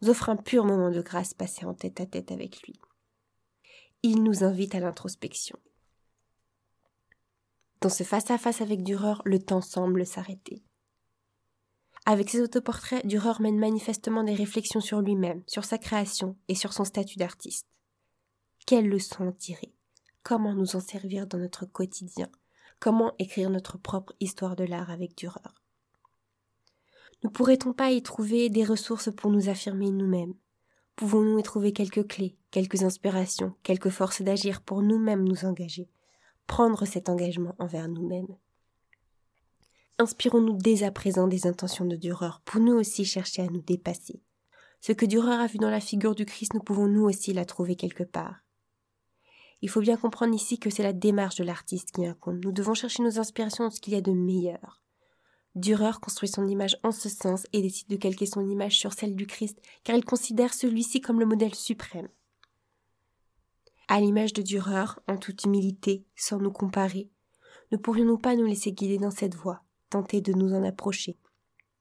nous 0.03 0.11
offre 0.11 0.29
un 0.29 0.37
pur 0.37 0.65
moment 0.65 0.91
de 0.91 1.01
grâce 1.01 1.35
passé 1.35 1.65
en 1.65 1.75
tête 1.75 2.01
à 2.01 2.07
tête 2.07 2.33
avec 2.33 2.63
lui. 2.63 2.75
Il 4.03 4.23
nous 4.23 4.45
invite 4.45 4.75
à 4.75 4.81
l'introspection. 4.81 5.59
Dans 7.81 7.89
ce 7.89 8.03
face-à-face 8.03 8.61
avec 8.61 8.83
Dürer, 8.83 9.21
le 9.25 9.39
temps 9.39 9.61
semble 9.61 10.05
s'arrêter. 10.05 10.65
Avec 12.07 12.31
ses 12.31 12.41
autoportraits, 12.41 13.07
Dürer 13.07 13.41
mène 13.41 13.59
manifestement 13.59 14.25
des 14.25 14.35
réflexions 14.35 14.81
sur 14.81 15.01
lui-même, 15.01 15.43
sur 15.47 15.65
sa 15.65 15.79
création 15.79 16.37
et 16.49 16.55
sur 16.57 16.73
son 16.73 16.85
statut 16.85 17.19
d'artiste. 17.19 17.69
Quelles 18.67 18.89
leçons 18.89 19.29
en 19.29 19.33
tirer? 19.33 19.78
Comment 20.29 20.53
nous 20.53 20.77
en 20.77 20.81
servir 20.81 21.27
dans 21.27 21.39
notre 21.39 21.65
quotidien? 21.65 22.29
Comment 22.81 23.15
écrire 23.19 23.49
notre 23.49 23.79
propre 23.79 24.13
histoire 24.21 24.57
de 24.57 24.65
l'art 24.65 24.91
avec 24.91 25.17
Dürer 25.17 25.41
Ne 27.25 27.31
pourrait-on 27.31 27.73
pas 27.73 27.93
y 27.93 28.03
trouver 28.03 28.51
des 28.51 28.63
ressources 28.63 29.11
pour 29.11 29.31
nous 29.31 29.49
affirmer 29.49 29.91
nous-mêmes? 29.91 30.35
Pouvons-nous 30.97 31.39
y 31.39 31.43
trouver 31.43 31.73
quelques 31.73 32.07
clés, 32.07 32.37
quelques 32.51 32.83
inspirations, 32.83 33.55
quelques 33.63 33.89
forces 33.89 34.21
d'agir 34.21 34.61
pour 34.61 34.83
nous-mêmes 34.83 35.27
nous 35.27 35.47
engager 35.47 35.89
Prendre 36.47 36.85
cet 36.85 37.09
engagement 37.09 37.55
envers 37.59 37.89
nous-mêmes? 37.89 38.37
Inspirons-nous 39.97 40.59
dès 40.59 40.83
à 40.83 40.91
présent 40.91 41.27
des 41.27 41.47
intentions 41.47 41.87
de 41.87 41.97
Dürer 41.97 42.33
pour 42.45 42.61
nous 42.61 42.75
aussi 42.75 43.07
chercher 43.07 43.41
à 43.41 43.47
nous 43.47 43.63
dépasser. 43.63 44.21
Ce 44.83 44.93
que 44.93 45.07
Dürer 45.07 45.37
a 45.37 45.47
vu 45.47 45.57
dans 45.57 45.71
la 45.71 45.81
figure 45.81 46.15
du 46.15 46.27
Christ, 46.27 46.53
nous 46.53 46.61
pouvons 46.61 46.87
nous 46.87 47.05
aussi 47.05 47.33
la 47.33 47.47
trouver 47.47 47.77
quelque 47.77 48.05
part. 48.05 48.43
Il 49.61 49.69
faut 49.69 49.81
bien 49.81 49.97
comprendre 49.97 50.35
ici 50.35 50.59
que 50.59 50.71
c'est 50.71 50.83
la 50.83 50.93
démarche 50.93 51.37
de 51.37 51.45
l'artiste 51.45 51.91
qui 51.93 52.03
compte. 52.21 52.45
Nous 52.45 52.53
devons 52.53 52.75
chercher 52.75 53.03
nos 53.03 53.19
inspirations 53.19 53.65
dans 53.65 53.71
ce 53.71 53.81
qu'il 53.81 53.93
y 53.93 53.97
a 53.97 54.01
de 54.01 54.13
meilleur. 54.13 54.81
Dürer 55.55 55.99
construit 56.01 56.29
son 56.29 56.47
image 56.47 56.79
en 56.85 56.93
ce 56.93 57.09
sens 57.09 57.47
et 57.53 57.63
décide 57.63 57.89
de 57.89 57.97
calquer 57.97 58.27
son 58.27 58.49
image 58.49 58.79
sur 58.79 58.93
celle 58.93 59.17
du 59.17 59.27
Christ, 59.27 59.61
car 59.83 59.97
il 59.97 60.05
considère 60.05 60.55
celui-ci 60.55 61.01
comme 61.01 61.19
le 61.19 61.27
modèle 61.27 61.55
suprême. 61.55 62.09
À 63.89 64.01
l'image 64.01 64.33
de 64.33 64.43
Dürer, 64.43 64.85
en 65.09 65.17
toute 65.17 65.45
humilité, 65.45 66.05
sans 66.15 66.39
nous 66.39 66.53
comparer, 66.53 67.11
ne 67.73 67.77
pourrions-nous 67.77 68.19
pas 68.19 68.37
nous 68.37 68.45
laisser 68.45 68.73
guider 68.73 68.99
dans 68.99 69.11
cette 69.11 69.35
voie, 69.35 69.63
tenter 69.91 70.21
de 70.21 70.33
nous 70.33 70.53
en 70.55 70.63
approcher, 70.63 71.19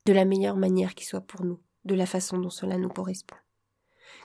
de 0.05 0.13
la 0.13 0.25
meilleure 0.25 0.57
manière 0.57 0.95
qui 0.95 1.05
soit 1.05 1.21
pour 1.21 1.43
nous, 1.43 1.59
de 1.85 1.93
la 1.95 2.05
façon 2.05 2.39
dont 2.39 2.49
cela 2.49 2.77
nous 2.77 2.89
correspond? 2.89 3.35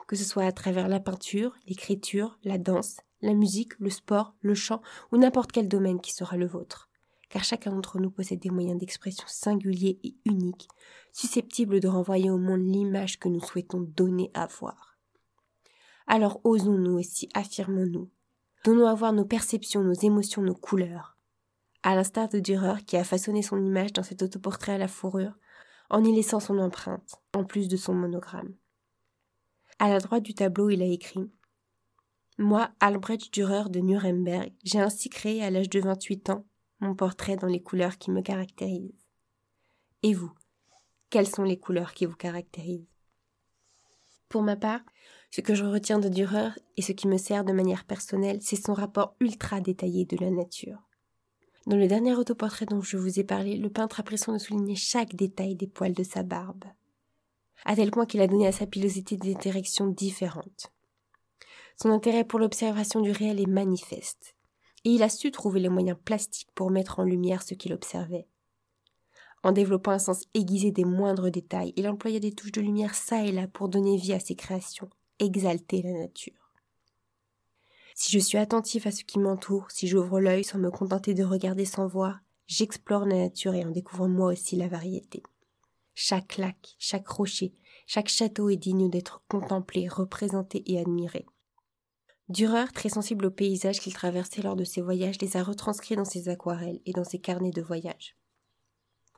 Que 0.06 0.16
ce 0.16 0.24
soit 0.24 0.44
à 0.44 0.52
travers 0.52 0.88
la 0.88 1.00
peinture, 1.00 1.54
l'écriture, 1.66 2.38
la 2.44 2.56
danse, 2.56 2.98
la 3.22 3.34
musique, 3.34 3.78
le 3.78 3.90
sport, 3.90 4.34
le 4.40 4.54
chant 4.54 4.82
ou 5.10 5.16
n'importe 5.16 5.52
quel 5.52 5.68
domaine 5.68 6.00
qui 6.00 6.12
sera 6.12 6.36
le 6.36 6.46
vôtre. 6.46 6.90
Car 7.28 7.44
chacun 7.44 7.72
d'entre 7.72 7.98
nous 7.98 8.10
possède 8.10 8.40
des 8.40 8.50
moyens 8.50 8.78
d'expression 8.78 9.24
singuliers 9.26 9.98
et 10.04 10.14
uniques, 10.26 10.68
susceptibles 11.12 11.80
de 11.80 11.88
renvoyer 11.88 12.30
au 12.30 12.36
monde 12.36 12.60
l'image 12.60 13.18
que 13.18 13.28
nous 13.28 13.40
souhaitons 13.40 13.80
donner 13.80 14.30
à 14.34 14.46
voir. 14.46 14.98
Alors 16.06 16.40
osons-nous 16.44 16.98
aussi, 16.98 17.28
affirmons-nous. 17.32 18.10
Donnons 18.64 18.86
à 18.86 18.94
voir 18.94 19.12
nos 19.12 19.24
perceptions, 19.24 19.82
nos 19.82 19.92
émotions, 19.94 20.42
nos 20.42 20.54
couleurs. 20.54 21.16
À 21.82 21.94
l'instar 21.94 22.28
de 22.28 22.38
Dürer 22.38 22.84
qui 22.86 22.96
a 22.96 23.04
façonné 23.04 23.42
son 23.42 23.64
image 23.64 23.92
dans 23.92 24.02
cet 24.02 24.22
autoportrait 24.22 24.74
à 24.74 24.78
la 24.78 24.88
fourrure, 24.88 25.36
en 25.90 26.04
y 26.04 26.14
laissant 26.14 26.40
son 26.40 26.58
empreinte, 26.58 27.20
en 27.34 27.44
plus 27.44 27.68
de 27.68 27.76
son 27.76 27.94
monogramme. 27.94 28.54
À 29.78 29.88
la 29.88 29.98
droite 29.98 30.22
du 30.22 30.34
tableau, 30.34 30.70
il 30.70 30.80
a 30.80 30.86
écrit 30.86 31.30
Moi, 32.42 32.68
Albrecht 32.80 33.32
Dürer 33.32 33.70
de 33.70 33.78
Nuremberg, 33.78 34.52
j'ai 34.64 34.80
ainsi 34.80 35.08
créé 35.08 35.44
à 35.44 35.50
l'âge 35.50 35.70
de 35.70 35.78
28 35.78 36.30
ans 36.30 36.44
mon 36.80 36.92
portrait 36.96 37.36
dans 37.36 37.46
les 37.46 37.62
couleurs 37.62 37.98
qui 37.98 38.10
me 38.10 38.20
caractérisent. 38.20 39.06
Et 40.02 40.12
vous, 40.12 40.32
quelles 41.08 41.28
sont 41.28 41.44
les 41.44 41.60
couleurs 41.60 41.94
qui 41.94 42.04
vous 42.04 42.16
caractérisent? 42.16 42.90
Pour 44.28 44.42
ma 44.42 44.56
part, 44.56 44.80
ce 45.30 45.40
que 45.40 45.54
je 45.54 45.64
retiens 45.64 46.00
de 46.00 46.08
Dürer 46.08 46.48
et 46.76 46.82
ce 46.82 46.90
qui 46.90 47.06
me 47.06 47.16
sert 47.16 47.44
de 47.44 47.52
manière 47.52 47.84
personnelle, 47.84 48.40
c'est 48.42 48.56
son 48.56 48.74
rapport 48.74 49.14
ultra 49.20 49.60
détaillé 49.60 50.04
de 50.04 50.16
la 50.16 50.32
nature. 50.32 50.82
Dans 51.68 51.76
le 51.76 51.86
dernier 51.86 52.16
autoportrait 52.16 52.66
dont 52.66 52.82
je 52.82 52.96
vous 52.96 53.20
ai 53.20 53.24
parlé, 53.24 53.56
le 53.56 53.70
peintre 53.70 54.00
a 54.00 54.02
pris 54.02 54.18
soin 54.18 54.34
de 54.34 54.40
souligner 54.40 54.74
chaque 54.74 55.14
détail 55.14 55.54
des 55.54 55.68
poils 55.68 55.94
de 55.94 56.02
sa 56.02 56.24
barbe 56.24 56.64
à 57.64 57.76
tel 57.76 57.92
point 57.92 58.06
qu'il 58.06 58.20
a 58.20 58.26
donné 58.26 58.48
à 58.48 58.52
sa 58.52 58.66
pilosité 58.66 59.16
des 59.16 59.36
directions 59.36 59.86
différentes. 59.86 60.72
Son 61.82 61.90
intérêt 61.90 62.22
pour 62.22 62.38
l'observation 62.38 63.00
du 63.00 63.10
réel 63.10 63.40
est 63.40 63.46
manifeste, 63.46 64.36
et 64.84 64.90
il 64.90 65.02
a 65.02 65.08
su 65.08 65.32
trouver 65.32 65.58
les 65.58 65.68
moyens 65.68 65.98
plastiques 66.04 66.52
pour 66.54 66.70
mettre 66.70 67.00
en 67.00 67.02
lumière 67.02 67.42
ce 67.42 67.54
qu'il 67.54 67.72
observait. 67.72 68.28
En 69.42 69.50
développant 69.50 69.90
un 69.90 69.98
sens 69.98 70.22
aiguisé 70.32 70.70
des 70.70 70.84
moindres 70.84 71.28
détails, 71.28 71.72
il 71.74 71.88
employa 71.88 72.20
des 72.20 72.30
touches 72.30 72.52
de 72.52 72.60
lumière 72.60 72.94
çà 72.94 73.24
et 73.24 73.32
là 73.32 73.48
pour 73.48 73.68
donner 73.68 73.96
vie 73.96 74.12
à 74.12 74.20
ses 74.20 74.36
créations, 74.36 74.90
exalter 75.18 75.82
la 75.82 75.90
nature. 75.90 76.52
Si 77.96 78.12
je 78.12 78.20
suis 78.20 78.38
attentif 78.38 78.86
à 78.86 78.92
ce 78.92 79.02
qui 79.02 79.18
m'entoure, 79.18 79.68
si 79.72 79.88
j'ouvre 79.88 80.20
l'œil 80.20 80.44
sans 80.44 80.60
me 80.60 80.70
contenter 80.70 81.14
de 81.14 81.24
regarder 81.24 81.64
sans 81.64 81.88
voir, 81.88 82.20
j'explore 82.46 83.06
la 83.06 83.16
nature 83.16 83.54
et 83.54 83.64
en 83.64 83.72
découvre 83.72 84.06
moi 84.06 84.30
aussi 84.30 84.54
la 84.54 84.68
variété. 84.68 85.24
Chaque 85.96 86.36
lac, 86.36 86.76
chaque 86.78 87.08
rocher, 87.08 87.54
chaque 87.88 88.08
château 88.08 88.50
est 88.50 88.56
digne 88.56 88.88
d'être 88.88 89.24
contemplé, 89.28 89.88
représenté 89.88 90.62
et 90.72 90.78
admiré. 90.78 91.26
Dürer, 92.32 92.72
très 92.72 92.88
sensible 92.88 93.26
aux 93.26 93.30
paysages 93.30 93.78
qu'il 93.78 93.92
traversait 93.92 94.40
lors 94.40 94.56
de 94.56 94.64
ses 94.64 94.80
voyages, 94.80 95.20
les 95.20 95.36
a 95.36 95.42
retranscrits 95.42 95.96
dans 95.96 96.06
ses 96.06 96.30
aquarelles 96.30 96.80
et 96.86 96.92
dans 96.92 97.04
ses 97.04 97.18
carnets 97.18 97.50
de 97.50 97.60
voyage. 97.60 98.16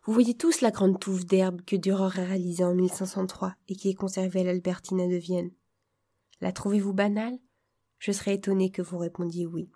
Vous 0.03 0.13
voyez 0.13 0.35
tous 0.37 0.63
la 0.63 0.73
grande 0.73 0.99
touffe 0.99 1.25
d'herbe 1.25 1.63
que 1.63 1.77
Dürer 1.77 2.07
a 2.21 2.25
réalisée 2.25 2.65
en 2.65 2.75
1503 2.75 3.55
et 3.69 3.77
qui 3.77 3.89
est 3.89 3.95
conservée 3.95 4.41
à 4.41 4.43
l'Albertina 4.43 5.07
de 5.07 5.15
Vienne. 5.15 5.53
La 6.41 6.51
trouvez-vous 6.51 6.93
banale? 6.93 7.39
Je 8.01 8.11
serais 8.11 8.35
étonné 8.35 8.73
que 8.73 8.83
vous 8.83 8.99
répondiez 8.99 9.47
oui. 9.47 9.71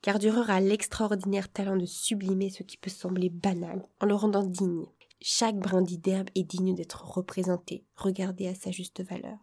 Car 0.00 0.18
Dürer 0.18 0.52
a 0.52 0.60
l'extraordinaire 0.60 1.52
talent 1.52 1.76
de 1.76 1.86
sublimer 1.86 2.50
ce 2.50 2.64
qui 2.64 2.78
peut 2.78 2.90
sembler 2.90 3.30
banal 3.30 3.86
en 4.00 4.06
le 4.06 4.14
rendant 4.16 4.42
digne. 4.42 4.86
Chaque 5.20 5.56
brindille 5.56 5.98
d'herbe 5.98 6.30
est 6.34 6.42
digne 6.42 6.74
d'être 6.74 7.04
représenté, 7.04 7.86
regardé 7.94 8.48
à 8.48 8.56
sa 8.56 8.72
juste 8.72 9.04
valeur. 9.04 9.38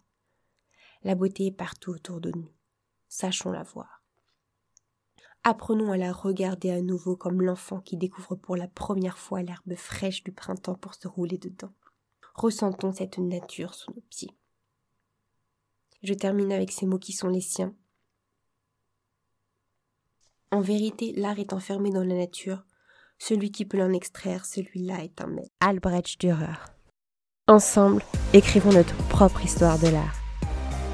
La 1.04 1.16
beauté 1.16 1.46
est 1.46 1.52
partout 1.52 1.92
autour 1.92 2.20
de 2.20 2.32
nous. 2.32 2.50
Sachons 3.10 3.52
la 3.52 3.64
voir. 3.64 4.04
Apprenons 5.44 5.92
à 5.92 5.98
la 5.98 6.12
regarder 6.12 6.70
à 6.70 6.82
nouveau 6.82 7.16
comme 7.16 7.42
l'enfant 7.42 7.80
qui 7.80 7.98
découvre 7.98 8.36
pour 8.36 8.56
la 8.56 8.68
première 8.68 9.18
fois 9.18 9.42
l'herbe 9.42 9.76
fraîche 9.76 10.24
du 10.24 10.32
printemps 10.32 10.76
pour 10.76 10.94
se 10.94 11.08
rouler 11.08 11.38
dedans. 11.38 11.74
Ressentons 12.36 12.94
cette 12.94 13.18
nature 13.18 13.74
sous 13.74 13.92
nos 13.92 14.04
pieds. 14.10 14.38
Je 16.04 16.14
termine 16.14 16.52
avec 16.52 16.72
ces 16.72 16.86
mots 16.86 17.00
qui 17.00 17.14
sont 17.14 17.28
les 17.28 17.42
siens. 17.42 17.76
En 20.52 20.62
vérité, 20.62 21.14
l'art 21.16 21.40
est 21.40 21.54
enfermé 21.54 21.92
dans 21.92 22.04
la 22.04 22.16
nature, 22.16 22.64
celui 23.18 23.52
qui 23.52 23.66
peut 23.66 23.78
l'en 23.78 23.92
extraire, 23.92 24.46
celui-là 24.46 25.04
est 25.04 25.22
un 25.22 25.28
maître. 25.28 25.52
Albrecht 25.60 26.20
Dürer. 26.20 26.58
Ensemble, 27.48 28.04
écrivons 28.34 28.72
notre 28.72 28.96
propre 29.10 29.44
histoire 29.44 29.78
de 29.80 29.88
l'art. 29.88 30.19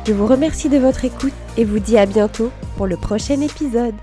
Je 0.08 0.14
vous 0.14 0.28
remercie 0.28 0.70
de 0.70 0.78
votre 0.78 1.04
écoute 1.04 1.34
et 1.58 1.66
vous 1.66 1.80
dis 1.80 1.98
à 1.98 2.06
bientôt 2.06 2.52
pour 2.78 2.86
le 2.86 2.96
prochain 2.96 3.42
épisode. 3.42 3.96